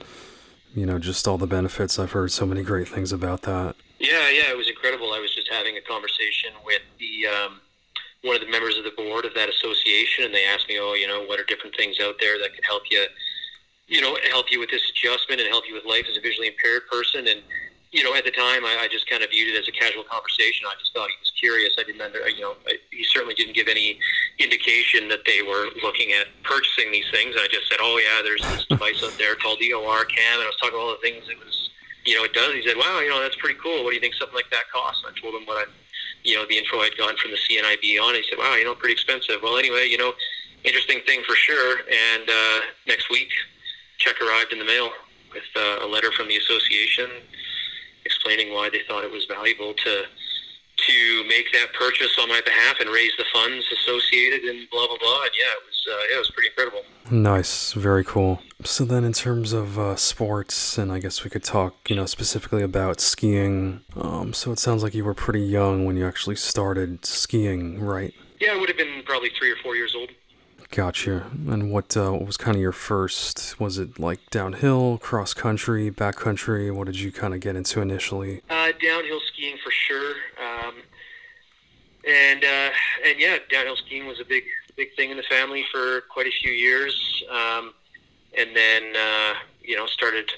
you 0.74 0.84
know, 0.84 0.98
just 0.98 1.28
all 1.28 1.38
the 1.38 1.46
benefits. 1.46 1.98
I've 1.98 2.12
heard 2.12 2.32
so 2.32 2.44
many 2.44 2.62
great 2.62 2.88
things 2.88 3.12
about 3.12 3.42
that. 3.42 3.76
Yeah, 4.00 4.30
yeah, 4.30 4.50
it 4.50 4.56
was 4.56 4.68
incredible. 4.68 5.12
I 5.12 5.20
was 5.20 5.34
just 5.34 5.48
having 5.52 5.76
a 5.76 5.80
conversation 5.82 6.52
with 6.64 6.82
the 6.98 7.26
um, 7.26 7.60
one 8.22 8.34
of 8.34 8.42
the 8.42 8.50
members 8.50 8.76
of 8.78 8.84
the 8.84 8.92
board 8.96 9.24
of 9.24 9.34
that 9.34 9.48
association, 9.48 10.24
and 10.24 10.34
they 10.34 10.44
asked 10.44 10.68
me, 10.68 10.78
oh, 10.80 10.94
you 10.94 11.06
know, 11.06 11.22
what 11.24 11.38
are 11.38 11.44
different 11.44 11.76
things 11.76 12.00
out 12.00 12.16
there 12.18 12.38
that 12.38 12.54
could 12.54 12.64
help 12.64 12.82
you, 12.90 13.04
you 13.88 14.00
know, 14.00 14.16
help 14.30 14.50
you 14.50 14.58
with 14.58 14.70
this 14.70 14.82
adjustment 14.90 15.40
and 15.40 15.48
help 15.48 15.64
you 15.68 15.74
with 15.74 15.84
life 15.84 16.06
as 16.10 16.16
a 16.16 16.20
visually 16.20 16.48
impaired 16.48 16.82
person. 16.90 17.28
And 17.28 17.42
you 17.92 18.04
know, 18.04 18.14
at 18.14 18.24
the 18.24 18.30
time, 18.30 18.64
I, 18.64 18.86
I 18.86 18.88
just 18.88 19.10
kind 19.10 19.22
of 19.22 19.30
viewed 19.30 19.52
it 19.52 19.58
as 19.58 19.66
a 19.66 19.72
casual 19.72 20.04
conversation. 20.04 20.66
I 20.68 20.78
just 20.78 20.94
thought 20.94 21.10
he 21.10 21.18
was 21.18 21.32
curious. 21.34 21.74
I 21.78 21.82
didn't 21.82 22.00
under, 22.00 22.22
you 22.28 22.40
know, 22.40 22.54
I, 22.66 22.78
he 22.92 23.02
certainly 23.02 23.34
didn't 23.34 23.54
give 23.54 23.66
any 23.66 23.98
indication 24.38 25.08
that 25.08 25.26
they 25.26 25.42
were 25.42 25.70
looking 25.82 26.12
at 26.12 26.28
purchasing 26.44 26.92
these 26.92 27.10
things. 27.10 27.34
I 27.34 27.48
just 27.50 27.68
said, 27.68 27.78
oh 27.80 27.98
yeah, 27.98 28.22
there's 28.22 28.42
this 28.54 28.66
device 28.70 29.02
out 29.02 29.18
there 29.18 29.34
called 29.34 29.58
the 29.58 29.74
OrCam, 29.74 30.38
and 30.38 30.42
I 30.42 30.46
was 30.46 30.56
talking 30.62 30.78
about 30.78 30.86
all 30.86 30.94
the 30.94 31.02
things 31.02 31.26
it 31.28 31.38
was, 31.38 31.70
you 32.06 32.14
know, 32.14 32.22
it 32.22 32.32
does. 32.32 32.54
He 32.54 32.62
said, 32.62 32.76
wow, 32.78 33.00
you 33.00 33.10
know, 33.10 33.20
that's 33.20 33.36
pretty 33.36 33.58
cool. 33.58 33.82
What 33.82 33.90
do 33.90 33.94
you 33.96 34.00
think 34.00 34.14
something 34.14 34.38
like 34.38 34.50
that 34.50 34.70
costs? 34.72 35.02
And 35.04 35.10
I 35.10 35.20
told 35.20 35.34
him 35.34 35.46
what 35.46 35.58
I, 35.58 35.70
you 36.22 36.36
know, 36.36 36.46
the 36.46 36.58
info 36.58 36.78
I'd 36.78 36.96
gotten 36.96 37.18
from 37.18 37.32
the 37.32 37.42
CNIB 37.42 37.98
on. 37.98 38.14
He 38.14 38.22
said, 38.30 38.38
wow, 38.38 38.54
you 38.54 38.64
know, 38.64 38.74
pretty 38.74 38.94
expensive. 38.94 39.42
Well, 39.42 39.58
anyway, 39.58 39.90
you 39.90 39.98
know, 39.98 40.14
interesting 40.62 41.00
thing 41.06 41.22
for 41.26 41.34
sure. 41.34 41.82
And 41.90 42.30
uh, 42.30 42.60
next 42.86 43.10
week, 43.10 43.30
check 43.98 44.20
arrived 44.22 44.52
in 44.52 44.60
the 44.60 44.64
mail 44.64 44.90
with 45.34 45.48
uh, 45.56 45.84
a 45.84 45.86
letter 45.86 46.12
from 46.12 46.28
the 46.28 46.36
association 46.36 47.10
explaining 48.04 48.52
why 48.52 48.70
they 48.70 48.80
thought 48.88 49.04
it 49.04 49.10
was 49.10 49.24
valuable 49.26 49.74
to 49.74 50.04
to 50.86 51.24
make 51.28 51.52
that 51.52 51.72
purchase 51.74 52.16
on 52.18 52.28
my 52.28 52.40
behalf 52.40 52.76
and 52.80 52.88
raise 52.88 53.12
the 53.18 53.24
funds 53.34 53.66
associated 53.70 54.42
and 54.44 54.68
blah 54.70 54.86
blah 54.86 54.96
blah. 54.98 55.22
And 55.22 55.30
yeah, 55.38 55.52
it 55.52 55.62
was 55.66 55.86
uh, 55.88 55.96
yeah, 56.10 56.16
it 56.16 56.18
was 56.18 56.30
pretty 56.30 56.48
incredible. 56.48 56.82
Nice, 57.10 57.72
very 57.72 58.04
cool. 58.04 58.40
So 58.64 58.84
then, 58.84 59.04
in 59.04 59.12
terms 59.12 59.52
of 59.52 59.78
uh, 59.78 59.96
sports, 59.96 60.78
and 60.78 60.92
I 60.92 60.98
guess 60.98 61.24
we 61.24 61.30
could 61.30 61.42
talk, 61.42 61.90
you 61.90 61.96
know, 61.96 62.06
specifically 62.06 62.62
about 62.62 63.00
skiing. 63.00 63.80
Um, 63.96 64.32
so 64.32 64.52
it 64.52 64.58
sounds 64.58 64.82
like 64.82 64.94
you 64.94 65.04
were 65.04 65.14
pretty 65.14 65.40
young 65.40 65.84
when 65.86 65.96
you 65.96 66.06
actually 66.06 66.36
started 66.36 67.04
skiing, 67.04 67.80
right? 67.80 68.14
Yeah, 68.38 68.52
I 68.52 68.56
would 68.56 68.68
have 68.68 68.78
been 68.78 69.02
probably 69.04 69.30
three 69.38 69.50
or 69.50 69.56
four 69.62 69.76
years 69.76 69.94
old. 69.94 70.10
Gotcha. 70.70 71.26
And 71.48 71.72
what, 71.72 71.96
uh, 71.96 72.12
what 72.12 72.26
was 72.26 72.36
kind 72.36 72.56
of 72.56 72.60
your 72.60 72.72
first? 72.72 73.58
Was 73.58 73.78
it 73.78 73.98
like 73.98 74.20
downhill, 74.30 74.98
cross 74.98 75.34
country, 75.34 75.90
back 75.90 76.16
country? 76.16 76.70
What 76.70 76.86
did 76.86 77.00
you 77.00 77.10
kind 77.10 77.34
of 77.34 77.40
get 77.40 77.56
into 77.56 77.80
initially? 77.80 78.42
Uh, 78.48 78.70
downhill 78.80 79.20
skiing 79.32 79.56
for 79.64 79.72
sure. 79.72 80.14
Um, 80.40 80.74
and 82.06 82.44
uh, 82.44 82.70
and 83.04 83.18
yeah, 83.18 83.38
downhill 83.50 83.76
skiing 83.76 84.06
was 84.06 84.20
a 84.20 84.24
big 84.24 84.44
big 84.76 84.94
thing 84.94 85.10
in 85.10 85.16
the 85.16 85.22
family 85.24 85.64
for 85.72 86.02
quite 86.02 86.26
a 86.26 86.30
few 86.30 86.52
years. 86.52 87.24
Um, 87.30 87.74
and 88.38 88.54
then 88.54 88.82
uh, 88.96 89.34
you 89.62 89.76
know 89.76 89.86
started 89.86 90.30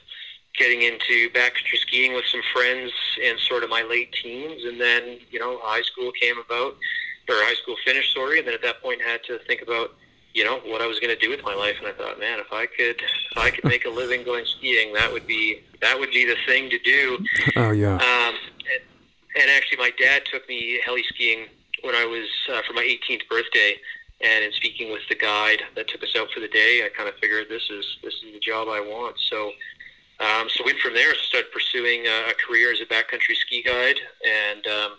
getting 0.59 0.83
into 0.83 1.31
backcountry 1.31 1.79
skiing 1.79 2.15
with 2.15 2.25
some 2.27 2.43
friends 2.53 2.93
in 3.23 3.37
sort 3.39 3.65
of 3.65 3.71
my 3.71 3.83
late 3.83 4.13
teens, 4.23 4.65
and 4.65 4.81
then 4.81 5.19
you 5.31 5.39
know 5.39 5.59
high 5.63 5.83
school 5.83 6.11
came 6.13 6.39
about, 6.39 6.75
or 7.29 7.35
high 7.45 7.55
school 7.63 7.77
finished, 7.85 8.15
sorry, 8.15 8.39
and 8.39 8.47
then 8.47 8.55
at 8.55 8.63
that 8.63 8.83
point 8.83 9.01
had 9.03 9.23
to 9.25 9.39
think 9.47 9.63
about 9.63 9.95
you 10.35 10.45
know 10.45 10.59
what 10.65 10.81
I 10.81 10.87
was 10.87 10.99
going 10.99 11.15
to 11.15 11.21
do 11.21 11.31
with 11.31 11.43
my 11.43 11.55
life, 11.55 11.77
and 11.79 11.87
I 11.87 11.93
thought, 11.93 12.19
man, 12.19 12.39
if 12.39 12.53
I 12.53 12.67
could, 12.67 13.01
if 13.01 13.37
I 13.37 13.51
could 13.51 13.65
make 13.65 13.85
a 13.85 13.91
living 13.91 14.25
going 14.25 14.45
skiing, 14.47 14.93
that 14.95 15.13
would 15.13 15.27
be 15.27 15.63
that 15.81 15.99
would 15.99 16.11
be 16.11 16.25
the 16.25 16.37
thing 16.47 16.71
to 16.71 16.79
do. 16.79 17.19
Oh 17.57 17.71
yeah. 17.71 17.95
Um, 17.95 18.35
and, 18.65 19.43
and 19.43 19.51
actually, 19.51 19.79
my 19.79 19.91
dad 19.99 20.23
took 20.31 20.49
me 20.49 20.81
heli 20.85 21.03
skiing 21.15 21.47
when 21.83 21.95
I 21.95 22.07
was 22.07 22.29
uh, 22.53 22.63
for 22.67 22.73
my 22.73 22.83
18th 22.83 23.29
birthday, 23.29 23.77
And 24.21 24.45
in 24.45 24.53
speaking 24.53 24.93
with 24.93 25.03
the 25.09 25.15
guide 25.17 25.63
that 25.75 25.89
took 25.89 26.03
us 26.03 26.15
out 26.17 26.31
for 26.33 26.41
the 26.41 26.49
day, 26.49 26.83
I 26.85 26.89
kind 26.97 27.09
of 27.09 27.17
figured 27.17 27.49
this 27.49 27.69
is 27.71 27.85
this 28.03 28.15
is 28.15 28.33
the 28.33 28.41
job 28.41 28.69
I 28.69 28.81
want. 28.81 29.17
So, 29.29 29.53
um, 30.21 30.49
so 30.49 30.65
went 30.65 30.79
from 30.79 30.95
there. 30.95 31.15
Started 31.15 31.53
pursuing 31.53 32.07
a, 32.07 32.31
a 32.31 32.35
career 32.35 32.73
as 32.73 32.81
a 32.81 32.87
backcountry 32.87 33.37
ski 33.37 33.63
guide, 33.63 33.97
and 34.27 34.67
um, 34.67 34.93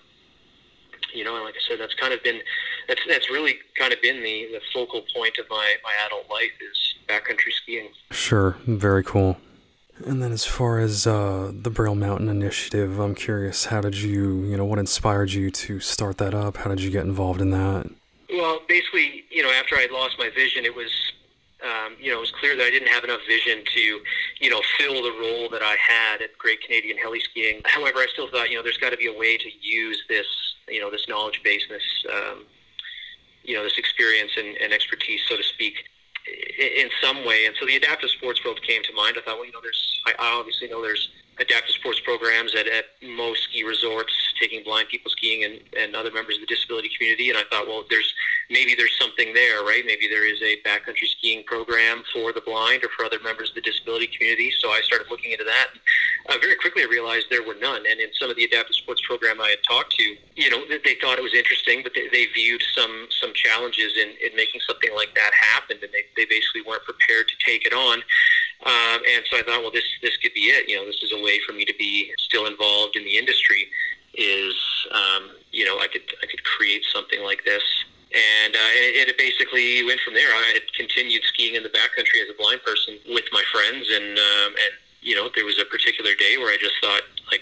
you 1.13 1.23
know, 1.23 1.35
and 1.35 1.45
like 1.45 1.55
I 1.55 1.63
said, 1.67 1.79
that's 1.79 1.95
kind 1.95 2.13
of 2.13 2.21
been 2.23 2.41
that's 2.87 3.01
that's 3.07 3.29
really 3.29 3.55
kind 3.77 3.93
of 3.93 4.01
been 4.01 4.23
the, 4.23 4.49
the 4.51 4.61
focal 4.73 5.03
point 5.15 5.37
of 5.37 5.45
my, 5.49 5.75
my 5.83 5.93
adult 6.05 6.29
life 6.29 6.51
is 6.61 6.95
backcountry 7.07 7.51
skiing. 7.51 7.89
Sure, 8.11 8.57
very 8.65 9.03
cool. 9.03 9.37
And 10.05 10.23
then 10.23 10.31
as 10.31 10.43
far 10.43 10.79
as 10.79 11.05
uh, 11.05 11.51
the 11.53 11.69
Braille 11.69 11.95
Mountain 11.95 12.27
Initiative, 12.27 12.99
I'm 12.99 13.13
curious, 13.13 13.65
how 13.65 13.79
did 13.81 13.95
you, 13.95 14.43
you 14.43 14.57
know, 14.57 14.65
what 14.65 14.79
inspired 14.79 15.31
you 15.31 15.51
to 15.51 15.79
start 15.79 16.17
that 16.17 16.33
up? 16.33 16.57
How 16.57 16.69
did 16.69 16.81
you 16.81 16.89
get 16.89 17.05
involved 17.05 17.41
in 17.41 17.51
that? 17.51 17.89
Well, 18.33 18.61
basically, 18.67 19.23
you 19.29 19.43
know, 19.43 19.51
after 19.51 19.75
I 19.75 19.87
lost 19.91 20.17
my 20.17 20.29
vision, 20.31 20.65
it 20.65 20.75
was, 20.75 20.89
um, 21.63 21.95
you 22.01 22.09
know, 22.11 22.17
it 22.17 22.21
was 22.21 22.31
clear 22.31 22.57
that 22.57 22.65
I 22.65 22.71
didn't 22.71 22.87
have 22.87 23.03
enough 23.03 23.21
vision 23.27 23.63
to, 23.75 24.01
you 24.41 24.49
know, 24.49 24.61
fill 24.79 25.03
the 25.03 25.11
role 25.11 25.47
that 25.49 25.61
I 25.61 25.75
had 25.75 26.21
at 26.23 26.35
Great 26.39 26.61
Canadian 26.61 26.97
Heliskiing. 26.97 27.61
However, 27.65 27.99
I 27.99 28.07
still 28.11 28.27
thought, 28.29 28.49
you 28.49 28.57
know, 28.57 28.63
there's 28.63 28.79
got 28.79 28.89
to 28.89 28.97
be 28.97 29.07
a 29.07 29.17
way 29.17 29.37
to 29.37 29.49
use 29.61 30.01
this, 30.09 30.25
you 30.67 30.81
know, 30.81 30.89
this 30.89 31.07
knowledge 31.07 31.41
base, 31.43 31.63
this, 31.69 31.83
um, 32.11 32.45
you 33.43 33.55
know, 33.55 33.63
this 33.63 33.77
experience 33.77 34.31
and, 34.37 34.57
and 34.57 34.73
expertise, 34.73 35.21
so 35.27 35.37
to 35.37 35.43
speak, 35.43 35.75
in 36.57 36.89
some 37.01 37.25
way. 37.25 37.45
And 37.45 37.55
so 37.59 37.65
the 37.65 37.75
adaptive 37.75 38.09
sports 38.09 38.43
world 38.43 38.61
came 38.61 38.81
to 38.83 38.93
mind. 38.93 39.17
I 39.17 39.21
thought, 39.21 39.37
well, 39.37 39.45
you 39.45 39.51
know, 39.51 39.61
there's, 39.61 40.01
I 40.07 40.13
obviously 40.19 40.69
know 40.69 40.81
there's 40.81 41.09
adaptive 41.39 41.73
sports 41.75 41.99
programs 41.99 42.53
at, 42.55 42.67
at 42.67 42.85
most 43.01 43.43
ski 43.43 43.63
resorts 43.63 44.13
taking 44.39 44.63
blind 44.63 44.87
people 44.89 45.09
skiing 45.11 45.43
and, 45.43 45.59
and 45.77 45.95
other 45.95 46.11
members 46.11 46.35
of 46.35 46.41
the 46.41 46.47
disability 46.47 46.89
community. 46.95 47.29
And 47.29 47.37
I 47.37 47.43
thought, 47.49 47.67
well, 47.67 47.83
there's 47.89 48.13
maybe 48.49 48.75
there's 48.75 48.97
something 48.99 49.33
there, 49.33 49.63
right? 49.63 49.83
Maybe 49.85 50.07
there 50.07 50.25
is 50.25 50.41
a 50.41 50.57
backcountry 50.67 51.07
skiing 51.17 51.43
program 51.43 52.03
for 52.13 52.33
the 52.33 52.41
blind 52.41 52.83
or 52.83 52.89
for 52.95 53.05
other 53.05 53.19
members 53.23 53.49
of 53.49 53.55
the 53.55 53.61
disability 53.61 54.07
community. 54.07 54.51
So 54.59 54.69
I 54.69 54.81
started 54.83 55.07
looking 55.09 55.31
into 55.31 55.43
that. 55.45 55.67
Uh, 56.29 56.37
very 56.39 56.55
quickly, 56.55 56.83
I 56.83 56.87
realized 56.87 57.27
there 57.29 57.43
were 57.43 57.55
none. 57.59 57.83
And 57.89 57.99
in 57.99 58.07
some 58.19 58.29
of 58.29 58.37
the 58.37 58.45
adaptive 58.45 58.75
sports 58.75 59.01
program 59.05 59.41
I 59.41 59.49
had 59.49 59.63
talked 59.67 59.91
to, 59.97 60.15
you 60.35 60.49
know, 60.49 60.63
they 60.69 60.95
thought 61.01 61.19
it 61.19 61.23
was 61.23 61.33
interesting, 61.33 61.83
but 61.83 61.91
they, 61.93 62.07
they 62.09 62.25
viewed 62.33 62.63
some 62.75 63.07
some 63.19 63.33
challenges 63.33 63.93
in, 63.97 64.15
in 64.23 64.35
making 64.35 64.61
something 64.65 64.95
like 64.95 65.13
that 65.15 65.33
happen, 65.33 65.77
and 65.81 65.91
they, 65.91 66.07
they 66.15 66.25
basically 66.25 66.61
weren't 66.65 66.83
prepared 66.83 67.27
to 67.27 67.35
take 67.45 67.65
it 67.65 67.73
on. 67.73 67.99
Um, 68.63 69.01
and 69.03 69.25
so 69.29 69.37
I 69.37 69.43
thought, 69.43 69.61
well, 69.61 69.71
this 69.71 69.83
this 70.01 70.15
could 70.17 70.33
be 70.33 70.47
it. 70.55 70.69
You 70.69 70.77
know, 70.77 70.85
this 70.85 71.03
is 71.03 71.11
a 71.11 71.21
way 71.21 71.39
for 71.45 71.51
me 71.51 71.65
to 71.65 71.73
be 71.77 72.13
still 72.17 72.45
involved 72.45 72.95
in 72.95 73.03
the 73.03 73.17
industry. 73.17 73.67
Is 74.15 74.55
um, 74.91 75.31
you 75.51 75.65
know, 75.65 75.79
I 75.79 75.87
could 75.87 76.07
I 76.23 76.25
could 76.27 76.43
create 76.43 76.83
something 76.93 77.21
like 77.21 77.43
this, 77.43 77.63
and 78.13 78.55
uh, 78.55 78.71
it, 78.79 79.09
it 79.09 79.17
basically 79.17 79.83
went 79.83 79.99
from 79.99 80.13
there. 80.13 80.31
I 80.31 80.53
had 80.53 80.63
continued 80.77 81.23
skiing 81.23 81.55
in 81.55 81.63
the 81.63 81.69
backcountry 81.69 82.23
as 82.23 82.29
a 82.31 82.37
blind 82.39 82.63
person 82.63 82.99
with 83.09 83.25
my 83.33 83.43
friends, 83.51 83.89
and 83.91 84.17
um, 84.17 84.51
and 84.55 84.73
you 85.03 85.15
know, 85.15 85.29
there 85.35 85.45
was 85.45 85.59
a 85.59 85.65
particular 85.65 86.15
day 86.15 86.37
where 86.37 86.49
I 86.49 86.57
just 86.59 86.75
thought, 86.81 87.01
like, 87.31 87.41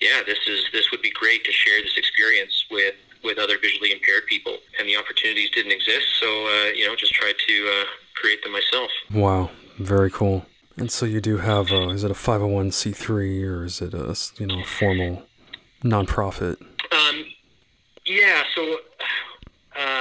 yeah, 0.00 0.22
this 0.26 0.38
is 0.46 0.66
this 0.72 0.90
would 0.90 1.02
be 1.02 1.10
great 1.10 1.44
to 1.44 1.52
share 1.52 1.80
this 1.82 1.96
experience 1.96 2.66
with 2.70 2.94
with 3.24 3.38
other 3.38 3.58
visually 3.58 3.92
impaired 3.92 4.26
people, 4.26 4.58
and 4.78 4.88
the 4.88 4.96
opportunities 4.96 5.50
didn't 5.50 5.72
exist. 5.72 6.06
So 6.20 6.26
uh, 6.26 6.72
you 6.74 6.86
know, 6.86 6.94
just 6.94 7.14
tried 7.14 7.34
to 7.46 7.68
uh, 7.68 7.84
create 8.14 8.42
them 8.42 8.52
myself. 8.52 8.90
Wow, 9.12 9.50
very 9.78 10.10
cool. 10.10 10.46
And 10.78 10.92
so 10.92 11.06
you 11.06 11.20
do 11.20 11.38
have, 11.38 11.72
a, 11.72 11.88
is 11.88 12.04
it 12.04 12.10
a 12.12 12.14
501c3 12.14 13.44
or 13.44 13.64
is 13.64 13.80
it 13.80 13.94
a, 13.94 14.16
you 14.38 14.46
know, 14.46 14.62
formal 14.62 15.24
nonprofit? 15.82 16.60
Um, 16.92 17.24
yeah, 18.06 18.44
so 18.54 18.78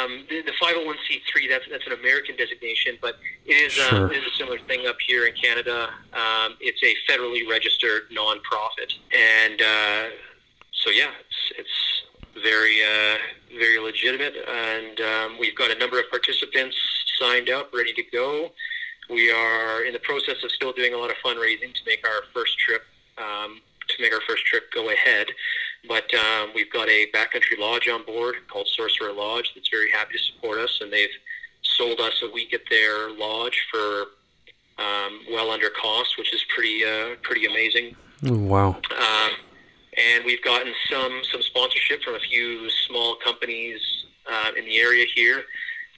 um, 0.08 0.26
the, 0.30 0.42
the 0.42 0.52
501c3, 0.62 1.50
that's, 1.50 1.66
that's 1.70 1.86
an 1.86 1.94
American 1.94 2.36
designation, 2.36 2.98
but 3.02 3.16
it 3.46 3.54
is, 3.54 3.78
uh, 3.78 3.90
sure. 3.90 4.08
uh, 4.08 4.10
it 4.10 4.18
is 4.18 4.24
a 4.24 4.36
similar 4.38 4.60
thing 4.60 4.88
up 4.88 4.98
here 5.06 5.26
in 5.28 5.34
Canada. 5.34 5.90
Um, 6.14 6.56
it's 6.60 6.82
a 6.84 6.96
federally 7.12 7.50
registered 7.50 8.04
nonprofit. 8.12 8.94
And 9.16 9.62
uh, 9.62 10.16
so, 10.72 10.90
yeah, 10.90 11.12
it's, 11.20 11.60
it's 11.60 12.44
very, 12.44 12.84
uh, 12.84 13.18
very 13.58 13.80
legitimate. 13.80 14.36
And 14.48 15.02
um, 15.02 15.38
we've 15.40 15.56
got 15.56 15.72
a 15.72 15.78
number 15.78 16.00
of 16.00 16.10
participants 16.10 16.76
signed 17.20 17.50
up, 17.50 17.74
ready 17.74 17.94
to 17.94 18.04
go. 18.12 18.52
We 19.10 19.32
are 19.32 19.84
in 19.84 19.94
the 19.94 20.00
process 20.00 20.44
of 20.44 20.52
still 20.52 20.74
doing 20.74 20.94
a 20.94 20.98
lot 20.98 21.10
of 21.10 21.16
fundraising 21.26 21.74
to 21.74 21.82
make 21.86 22.06
our 22.06 22.24
first 22.34 22.58
trip 22.60 22.84
um, 23.18 23.62
to 23.88 24.02
make 24.02 24.14
our 24.14 24.22
first 24.28 24.46
trip 24.46 24.72
go 24.74 24.90
ahead. 24.90 25.28
But 25.88 26.14
um, 26.14 26.52
we've 26.54 26.72
got 26.72 26.90
a 26.90 27.08
backcountry 27.14 27.60
lodge 27.60 27.88
on 27.88 28.06
board 28.06 28.36
called 28.48 28.68
Sorcerer 28.76 29.14
Lodge 29.14 29.52
that's 29.56 29.70
very 29.70 29.92
happy 29.92 30.14
to 30.14 30.24
support 30.24 30.60
us, 30.60 30.80
and 30.82 30.92
they've 30.92 31.10
sold 31.62 32.00
us 32.00 32.22
a 32.24 32.32
week 32.32 32.54
at 32.54 32.62
their 32.70 33.12
lodge 33.12 33.68
for 33.72 34.06
um, 34.78 35.22
well 35.32 35.52
under 35.52 35.70
cost, 35.70 36.18
which 36.18 36.34
is 36.34 36.44
pretty 36.54 36.84
uh, 36.84 37.16
pretty 37.22 37.46
amazing. 37.46 37.96
Wow. 38.24 38.70
Um, 38.70 39.32
and 39.98 40.26
we've 40.26 40.44
gotten 40.44 40.74
some 40.90 41.22
some 41.32 41.42
sponsorship 41.42 42.04
from 42.04 42.16
a 42.16 42.20
few 42.20 42.70
small 42.88 43.16
companies 43.16 43.80
uh, 44.30 44.52
in 44.58 44.66
the 44.66 44.80
area 44.80 45.06
here 45.16 45.46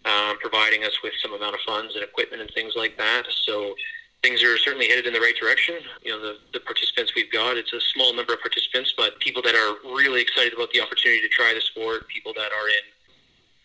um, 0.05 0.37
providing 0.39 0.83
us 0.83 0.93
with 1.03 1.13
some 1.21 1.33
amount 1.33 1.55
of 1.55 1.61
funds 1.65 1.95
and 1.95 2.03
equipment 2.03 2.41
and 2.41 2.51
things 2.53 2.73
like 2.75 2.97
that. 2.97 3.23
So 3.45 3.75
things 4.21 4.43
are 4.43 4.57
certainly 4.57 4.87
headed 4.87 5.05
in 5.05 5.13
the 5.13 5.19
right 5.19 5.35
direction. 5.39 5.75
You 6.03 6.11
know, 6.11 6.21
the, 6.21 6.37
the 6.53 6.59
participants 6.59 7.13
we've 7.15 7.31
got, 7.31 7.57
it's 7.57 7.73
a 7.73 7.79
small 7.93 8.13
number 8.13 8.33
of 8.33 8.41
participants, 8.41 8.93
but 8.97 9.19
people 9.19 9.41
that 9.43 9.55
are 9.55 9.93
really 9.95 10.21
excited 10.21 10.53
about 10.53 10.71
the 10.71 10.81
opportunity 10.81 11.21
to 11.21 11.29
try 11.29 11.53
the 11.53 11.61
sport, 11.61 12.07
people 12.07 12.33
that 12.35 12.51
are 12.51 12.67
in 12.69 12.85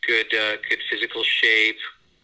good, 0.06 0.26
uh, 0.34 0.56
good 0.68 0.78
physical 0.90 1.22
shape, 1.24 1.76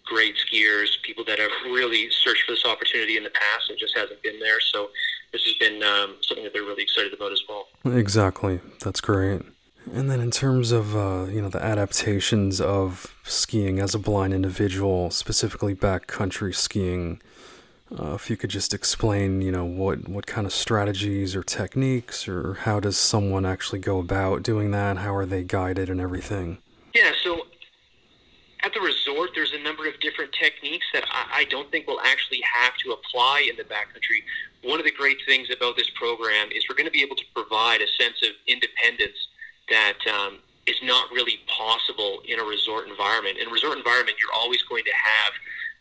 great 0.05 0.35
skiers, 0.37 0.89
people 1.03 1.25
that 1.25 1.39
have 1.39 1.51
really 1.67 2.11
searched 2.11 2.45
for 2.47 2.53
this 2.53 2.65
opportunity 2.65 3.17
in 3.17 3.25
the 3.25 3.31
past 3.31 3.71
and 3.71 3.79
just 3.79 3.97
hasn't 3.97 4.23
been 4.23 4.39
there. 4.41 4.61
So 4.61 4.91
this 5.33 5.43
has 5.45 5.55
been 5.55 5.83
um, 5.83 6.17
something 6.23 6.45
that 6.45 6.53
they're 6.53 6.63
really 6.63 6.83
excited 6.83 7.13
about 7.13 7.33
as 7.33 7.43
well. 7.49 7.69
Exactly. 7.85 8.61
That's 8.83 9.01
great. 9.01 9.43
And 9.93 10.11
then 10.11 10.21
in 10.21 10.31
terms 10.31 10.73
of 10.73 10.95
uh, 10.95 11.25
you 11.31 11.41
know 11.41 11.49
the 11.49 11.63
adaptations 11.63 12.61
of 12.61 13.17
skiing 13.25 13.79
as 13.79 13.95
a 13.95 13.99
blind 13.99 14.35
individual, 14.35 15.11
specifically 15.11 15.75
backcountry 15.75 16.55
skiing, 16.55 17.21
uh, 17.99 18.15
if 18.15 18.31
you 18.31 18.37
could 18.37 18.51
just 18.51 18.73
explain, 18.73 19.41
you 19.41 19.51
know, 19.51 19.65
what 19.65 20.09
what 20.09 20.27
kind 20.27 20.47
of 20.47 20.53
strategies 20.53 21.35
or 21.35 21.43
techniques, 21.43 22.29
or 22.29 22.55
how 22.55 22.81
does 22.81 22.97
someone 22.97 23.45
actually 23.45 23.81
go 23.81 23.99
about 23.99 24.43
doing 24.43 24.71
that? 24.71 24.99
How 24.99 25.15
are 25.15 25.27
they 25.27 25.43
guided 25.43 25.89
and 25.89 26.01
everything? 26.01 26.59
Yeah, 26.95 27.13
so 27.23 27.47
at 28.63 28.75
the 28.75 28.81
resort, 28.81 29.31
there's 29.35 29.53
a 29.53 29.63
number 29.63 29.89
of 29.89 29.99
different 30.01 30.33
techniques 30.33 30.87
that 30.93 31.05
I, 31.11 31.41
I 31.41 31.45
don't 31.45 31.71
think 31.71 31.87
we'll 31.87 32.01
actually 32.01 32.43
have 32.53 32.77
to 32.85 32.93
apply 32.93 33.47
in 33.49 33.57
the 33.57 33.65
backcountry. 33.65 34.23
One 34.63 34.79
of 34.79 34.85
the 34.85 34.93
great 34.93 35.19
things 35.27 35.49
about 35.51 35.77
this 35.77 35.91
program 35.95 36.51
is 36.53 36.65
we're 36.69 36.77
going 36.77 36.87
to 36.87 36.93
be 36.93 37.03
able 37.03 37.17
to 37.17 37.25
provide 37.35 37.81
a 37.81 37.89
sense 37.99 38.23
of 38.23 38.31
independence 38.47 39.17
that 39.71 39.99
um, 40.13 40.39
is 40.67 40.77
not 40.83 41.11
really 41.11 41.41
possible 41.47 42.21
in 42.29 42.39
a 42.39 42.45
resort 42.45 42.89
environment. 42.89 43.39
In 43.39 43.49
a 43.49 43.51
resort 43.51 43.79
environment, 43.79 44.19
you're 44.21 44.35
always 44.35 44.63
going 44.65 44.85
to 44.85 44.93
have 44.93 45.33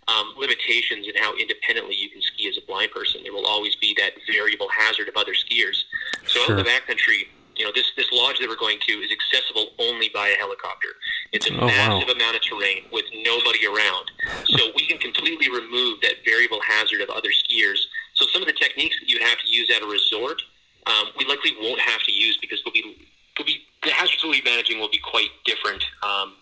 um, 0.10 0.34
limitations 0.38 1.08
in 1.08 1.14
how 1.22 1.36
independently 1.38 1.96
you 1.96 2.10
can 2.10 2.22
ski 2.22 2.50
as 2.50 2.58
a 2.58 2.66
blind 2.66 2.92
person. 2.92 3.22
There 3.24 3.34
will 3.34 3.46
always 3.46 3.76
be 3.76 3.96
that 3.98 4.14
variable 4.32 4.68
hazard 4.70 5.08
of 5.08 5.16
other 5.16 5.34
skiers. 5.34 5.84
So 6.26 6.40
sure. 6.40 6.44
out 6.44 6.50
in 6.52 6.58
the 6.58 6.70
backcountry, 6.70 7.28
you 7.56 7.66
know, 7.66 7.72
this, 7.76 7.92
this 7.98 8.08
lodge 8.12 8.40
that 8.40 8.48
we're 8.48 8.56
going 8.56 8.80
to 8.88 8.94
is 8.94 9.12
accessible 9.12 9.72
only 9.80 10.10
by 10.14 10.30
a 10.30 10.36
helicopter. 10.36 10.90
It's 11.34 11.50
a 11.50 11.54
oh, 11.54 11.68
massive 11.68 12.08
wow. 12.08 12.16
amount 12.16 12.36
of 12.38 12.42
terrain 12.42 12.84
with 12.92 13.06
nobody 13.24 13.68
around. 13.68 14.10
So 14.46 14.72
we 14.76 14.88
can 14.88 14.98
completely 14.98 15.50
remove 15.50 16.00
that 16.02 16.24
variable 16.26 16.62
hazard 16.66 17.02
of 17.02 17.10
other 17.10 17.30
skiers. 17.30 17.80
So 18.16 18.26
some 18.32 18.42
of 18.42 18.48
the 18.48 18.54
techniques 18.54 18.96
that 19.00 19.10
you 19.10 19.20
have 19.20 19.38
to 19.38 19.48
use 19.48 19.70
at 19.76 19.84
a 19.84 19.88
resort, 19.88 20.42
um, 20.88 21.08
we 21.18 21.26
likely 21.26 21.52
won't 21.62 21.82
have 21.82 22.02
to 22.04 22.12
use 22.12 22.38
because 22.42 22.64
they'll 22.64 22.74
be 22.74 22.96
will 23.38 23.46
be 23.46 23.62
the 23.84 23.92
hazards 23.92 24.20
we'll 24.24 24.34
be 24.34 24.42
managing 24.44 24.80
will 24.80 24.90
be 24.90 25.00
quite 25.00 25.30
different 25.46 25.84
um, 26.04 26.34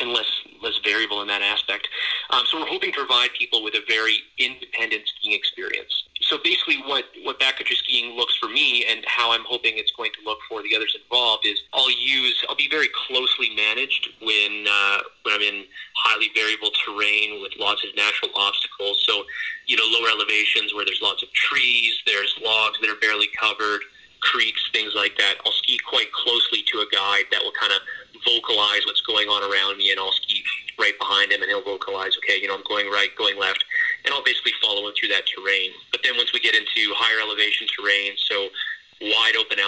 and 0.00 0.10
less 0.10 0.30
less 0.62 0.78
variable 0.84 1.22
in 1.22 1.28
that 1.28 1.42
aspect. 1.42 1.88
Um, 2.30 2.42
so 2.46 2.60
we're 2.60 2.63
hoping 2.74 2.90
to 2.90 3.06
provide 3.06 3.30
people 3.38 3.62
with 3.62 3.74
a 3.74 3.82
very 3.86 4.18
independent 4.38 5.06
skiing 5.06 5.32
experience. 5.32 6.04
So 6.22 6.38
basically, 6.42 6.82
what 6.86 7.04
what 7.22 7.38
backcountry 7.38 7.76
skiing 7.76 8.16
looks 8.16 8.34
for 8.36 8.48
me, 8.48 8.84
and 8.90 9.04
how 9.06 9.30
I'm 9.30 9.44
hoping 9.46 9.74
it's 9.76 9.92
going 9.92 10.10
to 10.18 10.24
look 10.24 10.38
for 10.48 10.62
the 10.62 10.74
others 10.74 10.96
involved, 11.00 11.46
is 11.46 11.60
I'll 11.72 11.90
use 11.90 12.42
I'll 12.48 12.56
be 12.56 12.68
very 12.68 12.88
closely 13.06 13.54
managed 13.54 14.08
when 14.20 14.66
uh, 14.68 14.98
when 15.22 15.34
I'm 15.36 15.42
in 15.42 15.64
highly 15.94 16.30
variable 16.34 16.70
terrain 16.84 17.40
with 17.42 17.52
lots 17.58 17.84
of 17.84 17.94
natural 17.94 18.30
obstacles. 18.34 19.04
So 19.06 19.22
you 19.66 19.76
know, 19.76 19.86
lower 19.86 20.10
elevations 20.10 20.74
where 20.74 20.84
there's 20.84 21.02
lots 21.02 21.22
of 21.22 21.30
trees, 21.32 21.94
there's 22.06 22.34
logs 22.42 22.80
that 22.80 22.90
are 22.90 23.00
barely 23.00 23.28
covered 23.38 23.82
creeks, 24.20 24.60
things 24.72 24.92
like 24.96 25.16
that. 25.18 25.36
I'll 25.44 25.52
ski 25.52 25.78
quite 25.86 26.10
closely 26.12 26.64
to 26.72 26.78
a 26.80 26.86
guide 26.90 27.28
that 27.30 27.42
will 27.44 27.52
kind 27.52 27.72
of 27.72 27.80
vocalize 28.24 28.86
what's 28.86 29.02
going 29.02 29.28
on 29.28 29.44
around 29.44 29.76
me, 29.76 29.90
and 29.90 30.00
I'll 30.00 30.12
ski 30.12 30.42
right 30.78 30.96
behind 30.98 31.32
him, 31.32 31.42
and 31.42 31.48
he'll 31.50 31.62
vocalize, 31.62 32.16
okay, 32.18 32.40
you 32.40 32.48
know, 32.48 32.56
I'm 32.56 32.66
going 32.66 32.90
right, 32.90 33.10
going 33.16 33.38
left, 33.38 33.64
and 34.04 34.12
I'll 34.12 34.24
basically 34.24 34.52
follow 34.62 34.88
him 34.88 34.94
through 34.98 35.10
that 35.10 35.24
terrain. 35.28 35.70
But 35.92 36.00
then 36.02 36.16
once 36.16 36.32
we 36.32 36.40
get 36.40 36.54
into 36.54 36.92
higher 36.96 37.20
elevation 37.20 37.68
terrain, 37.68 38.12
so 38.16 38.48
wide 39.02 39.36
open 39.36 39.58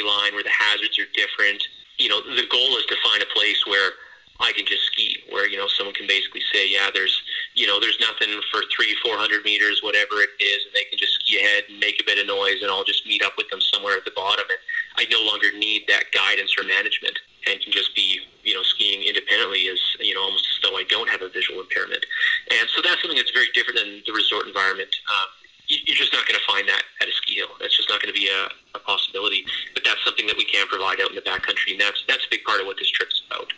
tree 0.00 0.08
line 0.08 0.34
where 0.34 0.42
the 0.42 0.50
hazards 0.50 0.98
are 0.98 1.08
different, 1.14 1.62
you 1.98 2.08
know, 2.08 2.20
the 2.20 2.46
goal 2.50 2.76
is 2.76 2.86
to 2.86 2.96
find 3.04 3.22
a 3.22 3.26
place 3.34 3.66
where 3.66 3.92
I 4.40 4.52
can 4.52 4.64
just 4.64 4.84
ski. 4.86 5.20
Where 5.28 5.46
you 5.46 5.58
know 5.58 5.68
someone 5.68 5.94
can 5.94 6.06
basically 6.06 6.40
say, 6.52 6.70
yeah, 6.70 6.88
there's 6.94 7.12
you 7.54 7.66
know 7.66 7.78
there's 7.78 8.00
nothing 8.00 8.32
for 8.50 8.62
three, 8.74 8.96
four 9.04 9.18
hundred 9.18 9.44
meters, 9.44 9.80
whatever 9.82 10.16
it 10.24 10.32
is, 10.40 10.64
and 10.64 10.72
they 10.72 10.88
can 10.88 10.96
just 10.96 11.20
ski 11.20 11.36
ahead 11.36 11.64
and 11.68 11.78
make 11.78 12.00
a 12.00 12.04
bit 12.08 12.16
of 12.16 12.26
noise, 12.26 12.62
and 12.62 12.70
I'll 12.70 12.88
just 12.88 13.04
meet 13.06 13.22
up 13.22 13.36
with 13.36 13.50
them 13.50 13.60
somewhere 13.60 13.96
at 14.00 14.04
the 14.06 14.16
bottom, 14.16 14.48
and 14.48 14.60
I 14.96 15.04
no 15.12 15.20
longer 15.28 15.52
need 15.52 15.84
that 15.88 16.08
guidance 16.16 16.56
or 16.56 16.64
management, 16.64 17.20
and 17.46 17.60
can 17.60 17.68
just 17.68 17.94
be 17.94 18.24
you 18.42 18.54
know 18.56 18.62
skiing 18.64 19.04
independently 19.04 19.68
as 19.68 19.80
you 20.00 20.16
know 20.16 20.24
almost 20.24 20.48
as 20.48 20.56
though 20.64 20.76
I 20.76 20.84
don't 20.88 21.10
have 21.10 21.20
a 21.20 21.28
visual 21.28 21.60
impairment, 21.60 22.00
and 22.48 22.64
so 22.72 22.80
that's 22.80 23.04
something 23.04 23.20
that's 23.20 23.36
very 23.36 23.52
different 23.52 23.76
than 23.76 24.00
the 24.08 24.16
resort 24.16 24.48
environment. 24.48 24.88
Um, 25.12 25.28
you're 25.68 26.00
just 26.00 26.16
not 26.16 26.26
going 26.26 26.40
to 26.40 26.46
find 26.48 26.66
that 26.66 26.82
at 27.04 27.06
a 27.06 27.12
ski 27.12 27.36
hill. 27.36 27.52
That's 27.60 27.76
just 27.76 27.92
not 27.92 28.00
going 28.00 28.12
to 28.12 28.18
be 28.18 28.26
a 28.26 28.48
possibility. 28.90 29.44
But 29.74 29.84
that's 29.84 30.02
something 30.04 30.26
that 30.26 30.36
we 30.36 30.44
can 30.44 30.66
provide 30.66 31.00
out 31.00 31.10
in 31.10 31.16
the 31.16 31.22
backcountry, 31.22 31.72
and 31.72 31.80
that's 31.80 32.02
that's 32.08 32.24
a 32.24 32.30
big 32.30 32.42
part 32.44 32.60
of 32.60 32.66
what 32.66 32.76
this 32.78 32.90
trip's 32.90 33.22
about 33.30 33.52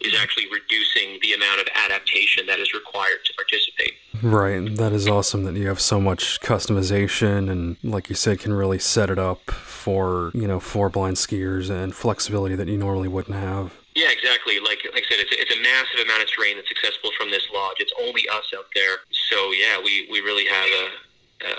is 0.00 0.14
actually 0.20 0.46
reducing 0.52 1.18
the 1.22 1.32
amount 1.32 1.60
of 1.60 1.66
adaptation 1.74 2.46
that 2.46 2.58
is 2.58 2.72
required 2.74 3.24
to 3.24 3.32
participate. 3.34 3.94
Right. 4.22 4.76
That 4.76 4.92
is 4.92 5.08
awesome 5.08 5.44
that 5.44 5.56
you 5.56 5.68
have 5.68 5.80
so 5.80 6.00
much 6.00 6.40
customization 6.40 7.50
and 7.50 7.76
like 7.82 8.08
you 8.08 8.14
said 8.14 8.38
can 8.38 8.52
really 8.52 8.78
set 8.78 9.10
it 9.10 9.18
up 9.18 9.50
for, 9.50 10.30
you 10.34 10.46
know, 10.46 10.60
for 10.60 10.88
blind 10.88 11.16
skiers 11.16 11.70
and 11.70 11.94
flexibility 11.94 12.54
that 12.54 12.68
you 12.68 12.76
normally 12.76 13.08
wouldn't 13.08 13.36
have. 13.36 13.72
Yeah, 13.94 14.10
exactly. 14.10 14.60
Like 14.60 14.84
like 14.92 15.04
I 15.04 15.08
said, 15.08 15.20
it's, 15.24 15.32
it's 15.32 15.56
a 15.56 15.62
massive 15.62 16.00
amount 16.04 16.22
of 16.22 16.28
terrain 16.30 16.56
that's 16.56 16.70
accessible 16.70 17.10
from 17.16 17.30
this 17.30 17.48
lodge. 17.52 17.76
It's 17.80 17.92
only 18.02 18.28
us 18.28 18.52
out 18.56 18.66
there. 18.74 18.98
So 19.30 19.52
yeah, 19.52 19.78
we, 19.82 20.06
we 20.10 20.20
really 20.20 20.44
have 20.46 20.68
a 20.68 20.88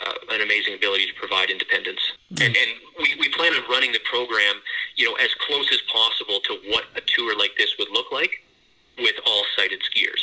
uh, 0.06 0.36
an 0.36 0.42
amazing 0.42 0.76
ability 0.76 1.06
to 1.08 1.14
provide 1.14 1.50
independence. 1.50 2.00
Mm-hmm. 2.34 2.44
And, 2.44 2.56
and 2.56 2.72
we, 3.00 3.16
we 3.20 3.30
plan 3.30 3.54
on 3.54 3.64
running 3.70 3.92
the 3.92 4.04
program, 4.04 4.56
you 4.96 5.06
know, 5.10 5.16
as 5.16 5.30
close 5.48 5.72
as 5.72 5.82
possible 5.92 6.40
to 6.42 6.60
what 6.72 6.86
a 6.96 7.02
tour 7.02 7.38
like 7.38 7.52
this 7.58 7.76
would 7.80 7.90
look 7.92 8.12
like 8.12 8.44
with 8.98 9.16
all 9.26 9.44
sighted 9.56 9.82
skiers. 9.82 10.22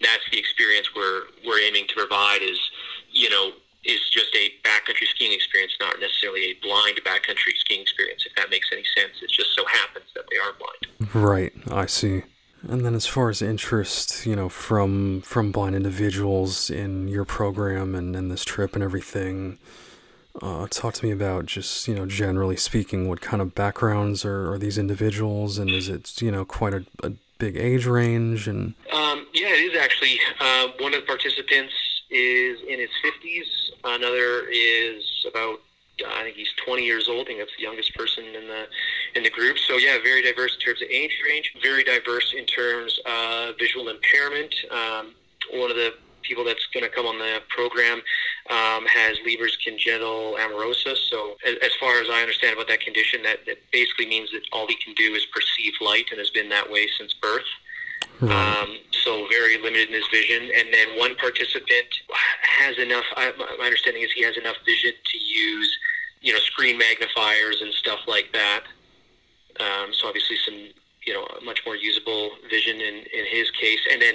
That's 0.00 0.28
the 0.30 0.38
experience 0.38 0.88
we're, 0.94 1.22
we're 1.46 1.60
aiming 1.60 1.86
to 1.88 1.94
provide 1.94 2.42
is, 2.42 2.58
you 3.10 3.30
know, 3.30 3.52
is 3.84 4.00
just 4.10 4.34
a 4.34 4.50
backcountry 4.62 5.06
skiing 5.08 5.32
experience, 5.32 5.72
not 5.80 5.98
necessarily 6.00 6.50
a 6.50 6.54
blind 6.62 7.00
backcountry 7.04 7.56
skiing 7.58 7.80
experience, 7.80 8.24
if 8.26 8.34
that 8.36 8.50
makes 8.50 8.68
any 8.72 8.84
sense. 8.96 9.22
It 9.22 9.30
just 9.30 9.54
so 9.54 9.64
happens 9.66 10.06
that 10.14 10.24
they 10.30 10.38
are 10.38 10.52
blind. 10.58 11.14
Right, 11.14 11.52
I 11.70 11.86
see. 11.86 12.22
And 12.68 12.84
then 12.84 12.94
as 12.94 13.06
far 13.06 13.28
as 13.28 13.42
interest, 13.42 14.24
you 14.24 14.36
know, 14.36 14.48
from 14.48 15.22
from 15.22 15.50
blind 15.50 15.74
individuals 15.74 16.70
in 16.70 17.08
your 17.08 17.24
program 17.24 17.94
and, 17.94 18.14
and 18.14 18.30
this 18.30 18.44
trip 18.44 18.74
and 18.74 18.84
everything, 18.84 19.58
uh, 20.40 20.66
talk 20.70 20.94
to 20.94 21.04
me 21.04 21.10
about 21.10 21.46
just, 21.46 21.88
you 21.88 21.94
know, 21.94 22.06
generally 22.06 22.56
speaking, 22.56 23.08
what 23.08 23.20
kind 23.20 23.42
of 23.42 23.54
backgrounds 23.54 24.24
are, 24.24 24.52
are 24.52 24.58
these 24.58 24.78
individuals 24.78 25.58
and 25.58 25.70
is 25.70 25.88
it, 25.88 26.22
you 26.22 26.30
know, 26.30 26.44
quite 26.44 26.72
a, 26.72 26.84
a 27.02 27.12
big 27.38 27.56
age 27.56 27.86
range 27.86 28.46
and 28.46 28.74
um, 28.92 29.26
yeah, 29.34 29.48
it 29.48 29.74
is 29.74 29.80
actually. 29.80 30.20
Uh, 30.40 30.68
one 30.78 30.94
of 30.94 31.00
the 31.00 31.06
participants 31.06 31.72
is 32.10 32.60
in 32.68 32.78
his 32.78 32.90
fifties, 33.02 33.46
another 33.84 34.46
is 34.52 35.26
about 35.28 35.60
I 36.06 36.22
think 36.22 36.36
he's 36.36 36.52
20 36.64 36.84
years 36.84 37.08
old. 37.08 37.22
I 37.22 37.24
think 37.24 37.38
that's 37.38 37.56
the 37.56 37.62
youngest 37.62 37.94
person 37.94 38.24
in 38.24 38.48
the 38.48 38.66
in 39.14 39.22
the 39.22 39.30
group. 39.30 39.58
So 39.58 39.76
yeah, 39.76 39.98
very 40.02 40.22
diverse 40.22 40.54
in 40.54 40.60
terms 40.60 40.82
of 40.82 40.88
age 40.88 41.12
range. 41.26 41.52
Very 41.62 41.84
diverse 41.84 42.34
in 42.36 42.46
terms 42.46 42.98
of 43.06 43.54
visual 43.58 43.88
impairment. 43.88 44.54
Um, 44.70 45.14
one 45.52 45.70
of 45.70 45.76
the 45.76 45.94
people 46.22 46.44
that's 46.44 46.66
going 46.72 46.84
to 46.84 46.88
come 46.88 47.06
on 47.06 47.18
the 47.18 47.40
program 47.48 48.00
um, 48.50 48.86
has 48.86 49.18
Leber's 49.26 49.56
congenital 49.56 50.36
amaurosis. 50.38 50.96
So 51.10 51.36
as, 51.46 51.56
as, 51.62 51.72
far 51.80 52.00
as 52.00 52.08
I 52.10 52.20
understand 52.20 52.54
about 52.54 52.68
that 52.68 52.80
condition, 52.80 53.22
that, 53.24 53.44
that 53.46 53.58
basically 53.72 54.06
means 54.06 54.30
that 54.32 54.42
all 54.52 54.66
he 54.66 54.76
can 54.76 54.94
do 54.94 55.14
is 55.14 55.26
perceive 55.26 55.72
light 55.80 56.06
and 56.10 56.18
has 56.18 56.30
been 56.30 56.48
that 56.48 56.70
way 56.70 56.88
since 56.98 57.12
birth. 57.14 57.46
Right. 58.20 58.58
Um, 58.62 58.78
so 59.04 59.26
very 59.28 59.58
limited 59.58 59.88
in 59.88 59.94
his 59.94 60.06
vision. 60.10 60.50
And 60.56 60.72
then 60.72 60.98
one 60.98 61.14
participant 61.16 61.88
has 62.42 62.78
enough. 62.78 63.04
I, 63.16 63.32
my 63.58 63.64
understanding 63.64 64.02
is 64.02 64.12
he 64.12 64.22
has 64.22 64.36
enough 64.36 64.56
vision 64.64 64.92
to 64.92 65.18
use, 65.18 65.78
you 66.22 66.32
know, 66.32 66.38
screen 66.38 66.78
magnifiers 66.78 67.60
and 67.60 67.72
stuff 67.74 68.00
like 68.06 68.30
that. 68.32 68.62
Um, 69.60 69.92
so 69.92 70.08
obviously 70.08 70.36
some, 70.44 70.54
you 71.04 71.12
know, 71.12 71.26
much 71.44 71.60
more 71.66 71.76
usable 71.76 72.30
vision 72.48 72.80
in, 72.80 72.94
in 72.94 73.26
his 73.30 73.50
case. 73.50 73.80
And 73.90 74.00
then, 74.00 74.14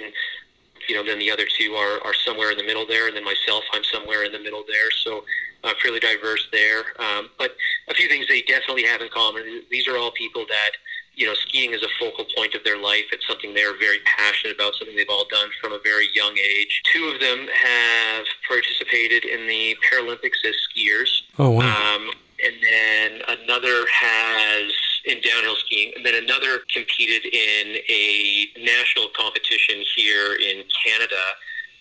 you 0.87 0.95
know, 0.95 1.03
then 1.03 1.19
the 1.19 1.29
other 1.29 1.45
two 1.45 1.73
are, 1.73 1.99
are 2.05 2.13
somewhere 2.25 2.51
in 2.51 2.57
the 2.57 2.63
middle 2.63 2.87
there. 2.87 3.07
And 3.07 3.15
then 3.15 3.25
myself, 3.25 3.63
I'm 3.73 3.83
somewhere 3.83 4.23
in 4.23 4.31
the 4.31 4.39
middle 4.39 4.63
there. 4.67 4.89
So 5.03 5.25
uh, 5.63 5.73
fairly 5.81 5.99
diverse 5.99 6.47
there. 6.51 6.85
Um, 6.99 7.29
but 7.37 7.55
a 7.89 7.93
few 7.93 8.07
things 8.07 8.25
they 8.27 8.41
definitely 8.43 8.83
have 8.83 9.01
in 9.01 9.09
common. 9.09 9.63
These 9.69 9.87
are 9.87 9.97
all 9.97 10.11
people 10.11 10.45
that, 10.47 10.71
you 11.17 11.25
know, 11.25 11.33
skiing 11.33 11.73
is 11.73 11.81
a 11.81 11.89
focal 11.99 12.25
point 12.35 12.53
of 12.53 12.63
their 12.63 12.77
life. 12.77 13.05
It's 13.11 13.27
something 13.27 13.53
they're 13.53 13.77
very 13.77 13.97
passionate 14.05 14.55
about, 14.55 14.75
something 14.75 14.95
they've 14.95 15.09
all 15.09 15.25
done 15.29 15.49
from 15.59 15.73
a 15.73 15.79
very 15.83 16.07
young 16.13 16.37
age. 16.37 16.81
Two 16.93 17.05
of 17.05 17.19
them 17.19 17.47
have 17.47 18.25
participated 18.47 19.25
in 19.25 19.47
the 19.47 19.75
Paralympics 19.81 20.45
as 20.47 20.55
skiers. 20.69 21.23
Oh, 21.39 21.49
wow. 21.49 21.65
Um, 21.65 22.11
and 22.45 22.53
then 22.61 23.21
another 23.41 23.85
has 23.91 24.71
in 25.05 25.19
downhill 25.21 25.55
skiing, 25.55 25.91
and 25.95 26.05
then 26.05 26.23
another 26.23 26.59
competed 26.71 27.25
in 27.25 27.77
a 27.89 28.47
national 28.59 29.07
competition 29.17 29.83
here 29.95 30.35
in 30.35 30.63
Canada. 30.85 31.23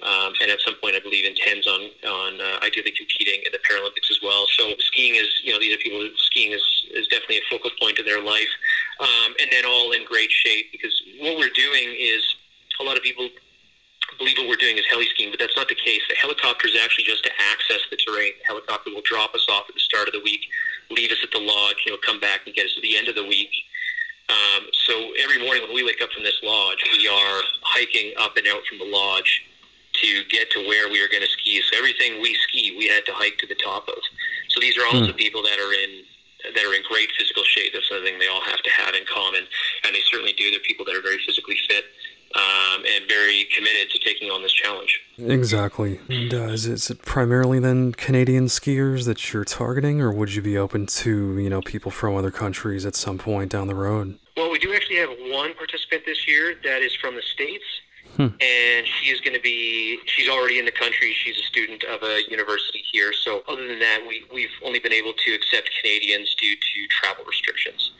Um, 0.02 0.34
and 0.42 0.50
at 0.50 0.60
some 0.60 0.74
point, 0.82 0.94
I 0.94 1.00
believe 1.00 1.24
intends 1.24 1.66
on 1.66 1.88
on 2.04 2.40
uh, 2.40 2.60
ideally 2.62 2.92
competing 2.92 3.40
in 3.46 3.52
the 3.52 3.62
Paralympics 3.64 4.10
as 4.10 4.20
well. 4.22 4.44
So 4.58 4.74
skiing 4.78 5.14
is, 5.14 5.28
you 5.42 5.52
know, 5.52 5.58
these 5.58 5.74
are 5.74 5.78
people. 5.78 6.06
Skiing 6.16 6.52
is 6.52 6.64
is 6.92 7.08
definitely 7.08 7.38
a 7.38 7.46
focal 7.50 7.70
point 7.80 7.98
of 7.98 8.04
their 8.04 8.20
life, 8.20 8.52
um, 9.00 9.34
and 9.40 9.48
then 9.50 9.64
all 9.64 9.92
in 9.92 10.04
great 10.04 10.30
shape 10.30 10.66
because 10.70 10.92
what 11.20 11.38
we're 11.38 11.54
doing 11.54 11.96
is 11.96 12.22
a 12.80 12.84
lot 12.84 12.96
of 12.96 13.02
people 13.02 13.28
believe 14.18 14.36
what 14.38 14.48
we're 14.48 14.60
doing 14.60 14.76
is 14.76 14.84
heli 14.88 15.06
skiing, 15.06 15.30
but 15.30 15.40
that's 15.40 15.56
not 15.56 15.68
the 15.68 15.74
case. 15.74 16.00
The 16.08 16.14
helicopter 16.14 16.68
is 16.68 16.76
actually 16.82 17.04
just 17.04 17.24
to 17.24 17.30
access 17.52 17.80
the 17.90 17.96
terrain. 17.96 18.32
The 18.40 18.46
helicopter 18.46 18.90
will 18.90 19.02
drop 19.04 19.34
us 19.34 19.46
off 19.50 19.64
at 19.68 19.74
the 19.74 19.80
start 19.80 20.08
of 20.08 20.14
the 20.14 20.22
week, 20.22 20.46
leave 20.90 21.10
us 21.10 21.18
at 21.22 21.30
the 21.32 21.40
lodge, 21.40 21.82
you 21.84 21.92
know, 21.92 21.98
come 22.04 22.20
back 22.20 22.40
and 22.46 22.54
get 22.54 22.66
us 22.66 22.74
at 22.76 22.82
the 22.82 22.96
end 22.96 23.08
of 23.08 23.14
the 23.14 23.26
week. 23.26 23.50
Um, 24.28 24.66
so 24.86 25.12
every 25.22 25.38
morning 25.38 25.62
when 25.62 25.74
we 25.74 25.84
wake 25.84 26.02
up 26.02 26.10
from 26.10 26.24
this 26.24 26.38
lodge, 26.42 26.78
we 26.96 27.06
are 27.08 27.40
hiking 27.62 28.12
up 28.18 28.36
and 28.36 28.46
out 28.46 28.62
from 28.66 28.78
the 28.78 28.84
lodge 28.84 29.45
to 30.02 30.24
get 30.28 30.50
to 30.50 30.60
where 30.66 30.88
we 30.90 31.02
are 31.02 31.08
going 31.08 31.22
to 31.22 31.28
ski. 31.28 31.62
So 31.70 31.78
everything 31.78 32.20
we 32.20 32.34
ski, 32.48 32.74
we 32.76 32.88
had 32.88 33.04
to 33.06 33.12
hike 33.12 33.38
to 33.38 33.46
the 33.46 33.56
top 33.56 33.88
of. 33.88 33.98
So 34.48 34.60
these 34.60 34.76
are 34.78 34.86
also 34.86 35.12
hmm. 35.12 35.16
people 35.16 35.42
that 35.42 35.58
are 35.58 35.72
in 35.72 36.02
that 36.54 36.64
are 36.64 36.74
in 36.74 36.82
great 36.88 37.10
physical 37.18 37.42
shape. 37.42 37.72
That's 37.72 37.90
another 37.90 38.06
thing 38.06 38.18
they 38.18 38.28
all 38.28 38.42
have 38.42 38.62
to 38.62 38.70
have 38.70 38.94
in 38.94 39.04
common, 39.12 39.42
and 39.84 39.94
they 39.94 40.00
certainly 40.10 40.32
do. 40.34 40.50
They're 40.50 40.60
people 40.60 40.84
that 40.84 40.94
are 40.94 41.02
very 41.02 41.18
physically 41.26 41.56
fit 41.68 41.84
um, 42.34 42.84
and 42.84 43.08
very 43.08 43.46
committed 43.56 43.90
to 43.90 43.98
taking 43.98 44.30
on 44.30 44.42
this 44.42 44.52
challenge. 44.52 45.00
Exactly. 45.18 46.00
And 46.08 46.34
uh, 46.34 46.48
is, 46.48 46.66
is 46.66 46.90
it 46.90 47.02
primarily 47.02 47.58
then 47.58 47.92
Canadian 47.92 48.46
skiers 48.46 49.06
that 49.06 49.32
you're 49.32 49.44
targeting, 49.44 50.00
or 50.00 50.12
would 50.12 50.34
you 50.34 50.42
be 50.42 50.58
open 50.58 50.86
to 50.86 51.38
you 51.38 51.48
know 51.48 51.62
people 51.62 51.90
from 51.90 52.14
other 52.14 52.30
countries 52.30 52.84
at 52.84 52.94
some 52.94 53.18
point 53.18 53.50
down 53.50 53.68
the 53.68 53.74
road? 53.74 54.18
Well, 54.36 54.50
we 54.50 54.58
do 54.58 54.74
actually 54.74 54.96
have 54.96 55.10
one 55.30 55.54
participant 55.54 56.02
this 56.04 56.28
year 56.28 56.56
that 56.64 56.82
is 56.82 56.94
from 56.94 57.14
the 57.14 57.22
states. 57.22 57.64
Hmm. 58.16 58.28
And 58.40 58.86
she 58.86 59.10
is 59.10 59.20
going 59.20 59.34
to 59.34 59.40
be, 59.40 59.98
she's 60.06 60.28
already 60.28 60.58
in 60.58 60.64
the 60.64 60.72
country. 60.72 61.14
She's 61.22 61.36
a 61.36 61.42
student 61.42 61.84
of 61.84 62.02
a 62.02 62.20
university 62.30 62.82
here. 62.90 63.12
So, 63.12 63.42
other 63.46 63.66
than 63.68 63.78
that, 63.80 64.00
we, 64.06 64.24
we've 64.32 64.56
only 64.64 64.78
been 64.78 64.92
able 64.92 65.12
to 65.12 65.34
accept 65.34 65.70
Canadians 65.80 66.34
due 66.40 66.54
to 66.54 66.86
travel 66.88 67.24
restrictions. 67.26 67.92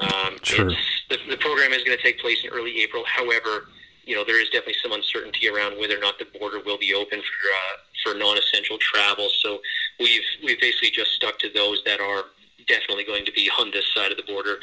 Um, 0.00 0.36
sure. 0.42 0.70
The, 1.10 1.18
the, 1.28 1.36
program 1.36 1.72
is 1.72 1.84
going 1.84 1.96
to 1.96 2.02
take 2.02 2.18
place 2.18 2.44
in 2.44 2.50
early 2.50 2.82
April. 2.82 3.04
However, 3.06 3.68
you 4.04 4.16
know 4.16 4.24
there 4.24 4.40
is 4.40 4.48
definitely 4.48 4.76
some 4.82 4.92
uncertainty 4.92 5.48
around 5.48 5.78
whether 5.78 5.96
or 5.96 6.00
not 6.00 6.18
the 6.18 6.26
border 6.38 6.58
will 6.64 6.78
be 6.78 6.92
open 6.92 7.20
for 7.20 7.48
uh, 7.48 7.76
for 8.02 8.18
non-essential 8.18 8.78
travel. 8.78 9.28
So 9.42 9.60
we've 10.00 10.22
we've 10.42 10.60
basically 10.60 10.90
just 10.90 11.12
stuck 11.12 11.38
to 11.40 11.50
those 11.54 11.82
that 11.84 12.00
are 12.00 12.24
definitely 12.66 13.04
going 13.04 13.24
to 13.24 13.32
be 13.32 13.50
on 13.58 13.70
this 13.70 13.84
side 13.94 14.10
of 14.10 14.16
the 14.16 14.24
border 14.24 14.58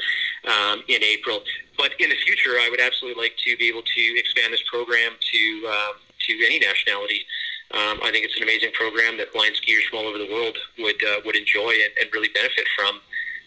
um, 0.46 0.82
in 0.88 1.02
April. 1.02 1.40
But 1.76 1.92
in 1.98 2.10
the 2.10 2.16
future, 2.16 2.58
I 2.60 2.68
would 2.70 2.80
absolutely 2.80 3.22
like 3.22 3.36
to 3.44 3.56
be 3.56 3.68
able 3.68 3.82
to 3.82 4.02
expand 4.18 4.52
this 4.52 4.62
program 4.70 5.12
to 5.20 5.66
uh, 5.68 5.92
to 6.28 6.32
any 6.44 6.58
nationality. 6.58 7.24
Um, 7.72 8.00
I 8.02 8.10
think 8.10 8.24
it's 8.24 8.36
an 8.36 8.42
amazing 8.42 8.72
program 8.72 9.16
that 9.18 9.32
blind 9.32 9.54
skiers 9.54 9.86
from 9.88 10.00
all 10.00 10.06
over 10.06 10.18
the 10.18 10.30
world 10.30 10.56
would 10.78 11.02
uh, 11.04 11.20
would 11.24 11.36
enjoy 11.36 11.70
and, 11.70 11.92
and 12.00 12.10
really 12.12 12.28
benefit 12.34 12.66
from. 12.76 13.00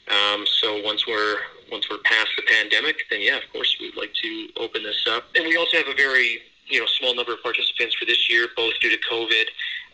Um, 0.08 0.46
so 0.48 0.82
once 0.84 1.08
we're 1.08 1.38
once 1.72 1.90
we're 1.90 2.00
past 2.04 2.30
the 2.36 2.44
pandemic, 2.44 2.98
then 3.10 3.22
yeah, 3.22 3.38
of 3.38 3.44
course 3.52 3.76
we'd 3.80 3.96
like 3.96 4.14
to 4.22 4.48
open 4.58 4.84
this 4.84 5.06
up. 5.10 5.26
And 5.36 5.46
we 5.46 5.58
also 5.58 5.78
have 5.78 5.88
a 5.88 5.96
very 5.96 6.40
you 6.68 6.80
know 6.80 6.86
small 7.00 7.16
number 7.16 7.34
of 7.34 7.44
participants 7.44 7.96
for 7.96 8.06
this 8.06 8.30
year, 8.30 8.48
both 8.56 8.74
due 8.80 8.90
to 8.90 9.00
COVID 9.12 9.46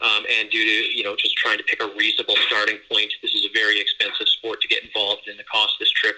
um, 0.02 0.24
and 0.30 0.50
due 0.50 0.64
to 0.64 0.98
you 0.98 1.04
know 1.04 1.16
just 1.16 1.36
trying 1.36 1.58
to 1.58 1.64
pick 1.64 1.82
a 1.82 1.90
reasonable 1.98 2.36
starting 2.48 2.78
point. 2.92 3.12
This 3.22 3.34
is 3.34 3.46
a 3.46 3.54
very 3.54 3.80
expensive 3.80 4.28
sport 4.28 4.62
to 4.62 4.68
get 4.68 4.84
involved 4.84 5.28
in. 5.28 5.38
The 5.38 5.44
cost 5.44 5.76
of 5.76 5.80
this 5.80 5.92
trip 5.92 6.16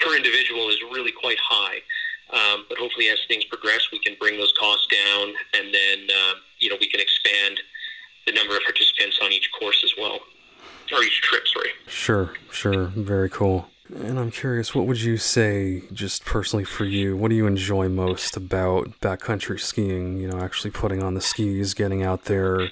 per 0.00 0.16
individual 0.16 0.68
is 0.68 0.78
really 0.90 1.09
quite 1.20 1.38
high. 1.38 1.78
Um, 2.32 2.64
but 2.68 2.78
hopefully, 2.78 3.08
as 3.08 3.18
things 3.26 3.44
progress, 3.44 3.88
we 3.90 3.98
can 3.98 4.16
bring 4.20 4.38
those 4.38 4.52
costs 4.58 4.86
down, 4.86 5.32
and 5.54 5.74
then 5.74 5.98
um, 6.16 6.36
you 6.58 6.68
know 6.68 6.76
we 6.80 6.86
can 6.86 7.00
expand 7.00 7.60
the 8.26 8.32
number 8.32 8.56
of 8.56 8.62
participants 8.62 9.18
on 9.22 9.32
each 9.32 9.50
course 9.58 9.82
as 9.84 9.92
well 9.98 10.20
or 10.92 11.02
each 11.02 11.20
trip. 11.22 11.46
Sorry. 11.46 11.70
Sure, 11.86 12.34
sure, 12.50 12.86
very 12.86 13.30
cool. 13.30 13.68
And 13.94 14.20
I'm 14.20 14.30
curious, 14.30 14.74
what 14.74 14.86
would 14.86 15.00
you 15.00 15.16
say, 15.16 15.82
just 15.92 16.24
personally 16.24 16.64
for 16.64 16.84
you, 16.84 17.16
what 17.16 17.28
do 17.28 17.34
you 17.34 17.46
enjoy 17.46 17.88
most 17.88 18.36
about 18.36 19.00
backcountry 19.00 19.58
skiing? 19.58 20.16
You 20.18 20.28
know, 20.28 20.40
actually 20.40 20.70
putting 20.70 21.02
on 21.02 21.14
the 21.14 21.20
skis, 21.20 21.74
getting 21.74 22.02
out 22.02 22.26
there 22.26 22.70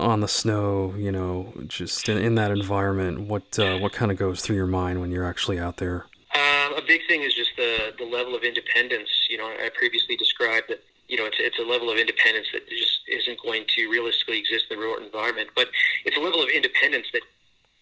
on 0.00 0.20
the 0.20 0.28
snow, 0.28 0.94
you 0.96 1.12
know, 1.12 1.52
just 1.68 2.08
in, 2.08 2.18
in 2.18 2.34
that 2.36 2.50
environment. 2.50 3.28
What 3.28 3.56
uh, 3.58 3.78
what 3.78 3.92
kind 3.92 4.10
of 4.10 4.18
goes 4.18 4.42
through 4.42 4.56
your 4.56 4.66
mind 4.66 5.00
when 5.00 5.12
you're 5.12 5.26
actually 5.26 5.60
out 5.60 5.76
there? 5.76 6.06
Um, 6.34 6.74
a 6.74 6.82
big 6.86 7.02
thing 7.06 7.22
is 7.22 7.34
just 7.34 7.50
the 7.56 7.94
the 7.98 8.04
level 8.04 8.31
of 8.42 8.48
independence. 8.48 9.08
You 9.30 9.38
know, 9.38 9.46
I 9.46 9.70
previously 9.74 10.16
described 10.16 10.66
that. 10.68 10.82
You 11.08 11.18
know, 11.18 11.26
it's, 11.26 11.36
it's 11.38 11.58
a 11.58 11.62
level 11.62 11.90
of 11.90 11.98
independence 11.98 12.46
that 12.54 12.66
just 12.68 13.00
isn't 13.06 13.36
going 13.42 13.64
to 13.76 13.90
realistically 13.90 14.38
exist 14.38 14.66
in 14.70 14.78
the 14.78 14.82
remote 14.82 15.02
environment. 15.02 15.50
But 15.54 15.68
it's 16.06 16.16
a 16.16 16.20
level 16.20 16.40
of 16.40 16.48
independence 16.48 17.06
that 17.12 17.20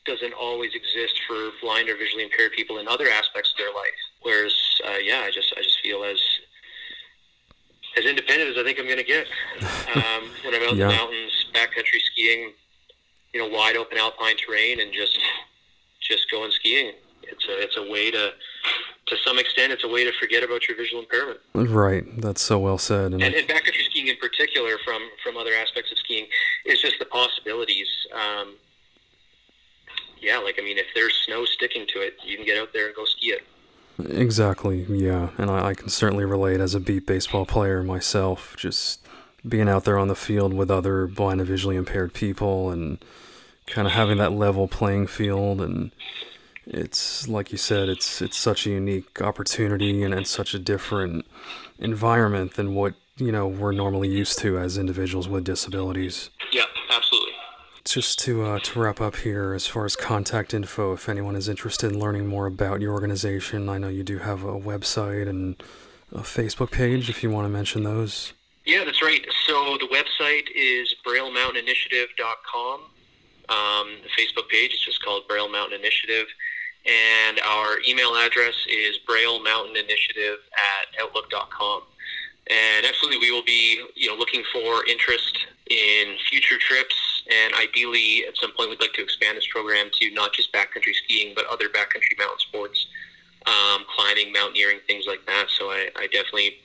doesn't 0.05 0.33
always 0.33 0.75
exist 0.75 1.21
for 1.29 1.51
blind 1.61 1.89
or 1.89 1.97
visually 1.97 2.25
impaired 2.25 2.53
people 2.53 2.79
in 2.79 2.89
other 2.89 3.09
aspects 3.09 3.53
of 3.53 3.59
their 3.59 3.73
life. 3.73 4.01
Whereas, 4.23 4.55
uh, 4.85 4.99
yeah, 5.03 5.21
I 5.21 5.31
just 5.31 5.53
I 5.57 5.63
just 5.63 5.79
feel 5.81 6.03
as 6.03 6.19
as 7.99 8.05
independent 8.05 8.51
as 8.51 8.57
I 8.59 8.65
think 8.65 8.79
I'm 8.79 8.87
going 8.87 8.99
to 8.99 9.05
get 9.05 9.27
um, 9.95 10.31
when 10.45 10.55
I'm 10.55 10.63
out 10.63 10.77
yeah. 10.77 10.87
in 10.87 10.89
the 10.89 10.95
mountains, 10.95 11.47
backcountry 11.53 12.01
skiing, 12.13 12.53
you 13.35 13.41
know, 13.41 13.49
wide 13.49 13.77
open 13.77 13.99
alpine 13.99 14.37
terrain, 14.37 14.81
and 14.81 14.93
just 14.93 15.19
just 16.01 16.31
going 16.31 16.51
skiing. 16.51 16.93
It's 17.23 17.47
a 17.49 17.63
it's 17.63 17.77
a 17.77 17.91
way 17.91 18.11
to 18.11 18.33
to 19.11 19.17
some 19.25 19.39
extent 19.39 19.73
it's 19.73 19.85
a 19.85 19.89
way 19.89 20.05
to 20.05 20.13
forget 20.19 20.43
about 20.43 20.67
your 20.69 20.77
visual 20.77 21.03
impairment. 21.03 21.41
Right, 21.55 22.05
that's 22.21 22.41
so 22.41 22.59
well 22.59 22.79
said. 22.79 23.13
And, 23.13 23.23
and, 23.23 23.35
and 23.35 23.47
backcountry 23.47 23.85
skiing 23.85 24.07
in 24.07 24.17
particular, 24.17 24.79
from 24.85 25.03
from 25.23 25.37
other 25.37 25.53
aspects 25.53 25.93
of 25.93 25.99
skiing, 25.99 26.27
is 26.65 26.81
just 26.81 26.99
the 26.99 27.05
possibilities. 27.05 27.89
Um, 28.15 28.55
yeah, 30.21 30.39
like 30.39 30.57
I 30.59 30.65
mean, 30.65 30.79
if 30.79 30.87
there's 30.95 31.15
snow 31.27 31.45
sticking 31.45 31.87
to 31.89 32.01
it, 32.01 32.15
you 32.25 32.37
can 32.37 32.47
get 32.47 32.57
out 32.57 32.73
there 32.73 32.87
and 32.87 32.95
go 32.95 33.05
ski 33.05 33.33
it. 33.33 33.43
Exactly, 34.09 34.87
yeah, 34.89 35.31
and 35.37 35.51
I, 35.51 35.69
I 35.69 35.75
can 35.75 35.89
certainly 35.89 36.25
relate 36.25 36.61
as 36.61 36.75
a 36.75 36.81
beep 36.81 37.07
baseball 37.07 37.45
player 37.45 37.83
myself. 37.83 38.55
Just 38.57 39.07
being 39.47 39.69
out 39.69 39.85
there 39.85 39.99
on 39.99 40.09
the 40.09 40.15
field 40.15 40.55
with 40.55 40.71
other 40.71 41.07
blind 41.07 41.41
and 41.41 41.49
visually 41.49 41.77
impaired 41.77 42.15
people, 42.15 42.71
and 42.71 43.05
kind 43.67 43.87
of 43.87 43.93
having 43.93 44.19
that 44.19 44.33
level 44.33 44.69
playing 44.69 45.09
field, 45.09 45.61
and 45.61 45.91
it's 46.67 47.29
like 47.29 47.53
you 47.53 47.59
said, 47.59 47.89
it's 47.89 48.23
it's 48.23 48.37
such 48.37 48.67
a 48.67 48.71
unique 48.71 49.21
opportunity, 49.21 50.03
and 50.03 50.15
it's 50.15 50.31
such 50.31 50.55
a 50.55 50.59
different 50.59 51.27
environment 51.79 52.55
than 52.55 52.75
what 52.75 52.95
you 53.17 53.33
know 53.33 53.47
we're 53.47 53.73
normally 53.73 54.09
used 54.09 54.39
to 54.41 54.59
as 54.59 54.79
individuals 54.79 55.29
with 55.29 55.45
disabilities. 55.45 56.31
Yeah, 56.53 56.65
absolutely 56.91 57.33
just 57.85 58.19
to 58.21 58.45
uh, 58.45 58.59
to 58.61 58.81
wrap 58.81 59.01
up 59.01 59.17
here, 59.17 59.53
as 59.53 59.67
far 59.67 59.85
as 59.85 59.97
contact 59.97 60.55
info, 60.55 60.93
if 60.93 61.09
anyone 61.09 61.35
is 61.35 61.49
interested 61.49 61.93
in 61.93 61.99
learning 61.99 62.27
more 62.27 62.47
about 62.47 62.81
your 62.81 62.93
organization, 62.93 63.69
I 63.69 63.79
know 63.79 63.89
you 63.89 64.05
do 64.05 64.19
have 64.19 64.45
a 64.45 64.53
website 64.53 65.29
and 65.29 65.61
a 66.13 66.21
Facebook 66.21 66.71
page. 66.71 67.11
If 67.11 67.23
you 67.23 67.31
want 67.31 67.47
to 67.47 67.49
mention 67.49 67.83
those. 67.83 68.33
Yeah, 68.65 68.85
that's 68.85 69.03
right. 69.03 69.27
So 69.47 69.79
the 69.79 69.89
website 69.89 70.49
is 70.55 70.95
BrailleMountainInitiative.com. 71.07 72.81
Um, 73.49 73.89
the 74.03 74.11
Facebook 74.17 74.49
page 74.49 74.73
is 74.75 74.81
just 74.81 75.03
called 75.03 75.27
Braille 75.27 75.49
Mountain 75.49 75.81
Initiative. 75.81 76.27
And 76.87 77.41
our 77.41 77.77
email 77.87 78.15
address 78.17 78.55
is 78.69 78.97
BrailleMountainInitiative 79.09 80.37
at 80.57 81.03
Outlook.com. 81.03 81.83
And 82.49 82.87
absolutely, 82.87 83.19
we 83.19 83.31
will 83.31 83.45
be 83.45 83.85
you 83.95 84.09
know 84.09 84.17
looking 84.17 84.43
for 84.53 84.85
interest 84.87 85.39
in 85.69 86.17
future 86.29 86.57
trips 86.59 86.95
and 87.31 87.55
ideally, 87.55 88.25
at 88.27 88.37
some 88.37 88.53
point, 88.53 88.71
we'd 88.71 88.81
like 88.81 88.93
to 88.95 89.03
expand 89.03 89.37
this 89.37 89.47
program 89.47 89.91
to 90.01 90.11
not 90.11 90.33
just 90.33 90.53
backcountry 90.53 90.95
skiing, 91.05 91.33
but 91.35 91.47
other 91.47 91.69
backcountry 91.69 92.19
mountain 92.19 92.39
sports, 92.39 92.87
um, 93.47 93.85
climbing, 93.95 94.33
mountaineering, 94.33 94.79
things 94.87 95.05
like 95.07 95.25
that. 95.27 95.47
So 95.57 95.71
I, 95.71 95.89
I 95.97 96.07
definitely 96.07 96.57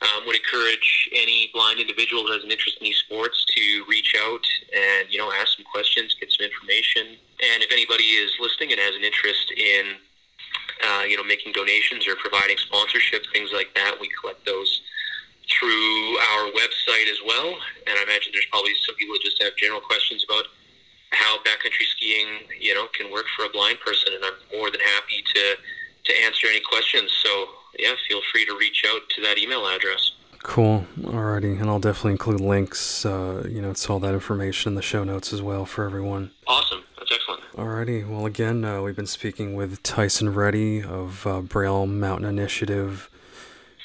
um, 0.00 0.26
would 0.26 0.36
encourage 0.36 1.10
any 1.12 1.50
blind 1.52 1.78
individual 1.78 2.26
who 2.26 2.32
has 2.32 2.42
an 2.42 2.50
interest 2.50 2.78
in 2.80 2.84
these 2.84 2.98
sports 2.98 3.44
to 3.54 3.84
reach 3.88 4.16
out 4.22 4.44
and 4.74 5.12
you 5.12 5.18
know 5.18 5.30
ask 5.32 5.56
some 5.56 5.66
questions, 5.70 6.16
get 6.18 6.32
some 6.32 6.46
information. 6.46 7.18
And 7.52 7.62
if 7.62 7.70
anybody 7.72 8.04
is 8.16 8.32
listening 8.40 8.72
and 8.72 8.80
has 8.80 8.94
an 8.96 9.04
interest 9.04 9.52
in 9.52 10.00
uh, 10.86 11.02
you 11.02 11.16
know 11.16 11.24
making 11.24 11.52
donations 11.52 12.06
or 12.08 12.16
providing 12.16 12.56
sponsorship, 12.58 13.24
things 13.32 13.50
like 13.52 13.74
that, 13.74 13.96
we 14.00 14.08
collect 14.20 14.44
those 14.46 14.82
through 15.50 16.16
our 16.32 16.50
website 16.56 17.10
as 17.10 17.20
well. 17.26 17.52
And 17.86 17.98
I 17.98 18.02
imagine 18.02 18.32
there's 18.32 18.48
probably 18.50 18.72
some 18.86 18.94
people 18.96 19.14
that 19.14 19.22
just 19.22 19.42
have 19.42 19.56
general 19.56 19.80
questions 19.80 20.24
about 20.24 20.46
how 21.10 21.36
backcountry 21.44 21.84
skiing, 21.96 22.48
you 22.58 22.74
know, 22.74 22.86
can 22.96 23.12
work 23.12 23.26
for 23.36 23.44
a 23.44 23.48
blind 23.50 23.78
person. 23.80 24.14
And 24.14 24.24
I'm 24.24 24.58
more 24.58 24.70
than 24.70 24.80
happy 24.80 25.22
to 25.34 25.56
to 26.04 26.12
answer 26.24 26.46
any 26.48 26.60
questions. 26.60 27.10
So 27.22 27.48
yeah, 27.78 27.94
feel 28.08 28.20
free 28.32 28.44
to 28.46 28.56
reach 28.56 28.84
out 28.88 29.02
to 29.10 29.22
that 29.22 29.38
email 29.38 29.66
address. 29.66 30.12
Cool. 30.42 30.86
Alrighty, 31.00 31.58
and 31.58 31.70
I'll 31.70 31.78
definitely 31.78 32.12
include 32.12 32.40
links, 32.40 33.06
uh, 33.06 33.46
you 33.48 33.62
know, 33.62 33.72
to 33.72 33.92
all 33.92 33.98
that 34.00 34.12
information 34.12 34.72
in 34.72 34.74
the 34.74 34.82
show 34.82 35.02
notes 35.02 35.32
as 35.32 35.40
well 35.40 35.64
for 35.64 35.84
everyone. 35.84 36.32
Awesome. 36.46 36.83
That's 37.56 37.66
excellent. 37.66 37.88
Alrighty. 37.88 38.08
Well, 38.08 38.26
again, 38.26 38.64
uh, 38.64 38.82
we've 38.82 38.96
been 38.96 39.06
speaking 39.06 39.54
with 39.54 39.82
Tyson 39.82 40.34
Ready 40.34 40.82
of 40.82 41.26
uh, 41.26 41.40
Braille 41.40 41.86
Mountain 41.86 42.28
Initiative 42.28 43.10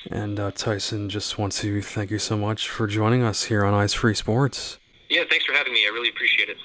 and 0.10 0.39
uh, 0.39 0.51
Tyson, 0.51 1.10
just 1.10 1.38
want 1.38 1.51
to 1.53 1.82
thank 1.82 2.12
you 2.12 2.19
so 2.19 2.38
much 2.38 2.69
for 2.69 2.88
joining 2.88 3.21
us 3.23 3.45
here 3.45 3.65
on 3.65 3.73
Eyes 3.73 3.93
Free 3.93 4.15
Sports. 4.15 4.77
Yeah, 5.10 5.23
thanks 5.29 5.45
for 5.45 5.53
having 5.53 5.73
me. 5.73 5.86
I 5.86 5.89
really 5.89 6.10
appreciate 6.10 6.49
it. 6.49 6.58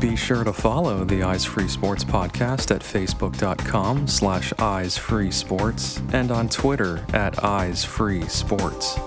Be 0.00 0.16
sure 0.16 0.44
to 0.44 0.52
follow 0.52 1.04
the 1.04 1.22
Eyes 1.22 1.44
Free 1.44 1.68
Sports 1.68 2.04
podcast 2.04 2.74
at 2.74 2.82
facebook.com 2.82 4.06
slash 4.06 4.52
eyes 4.58 4.98
free 4.98 5.30
sports 5.30 6.02
and 6.12 6.30
on 6.30 6.48
Twitter 6.48 7.04
at 7.14 7.42
eyes 7.42 7.84
free 7.84 8.26
sports. 8.28 8.98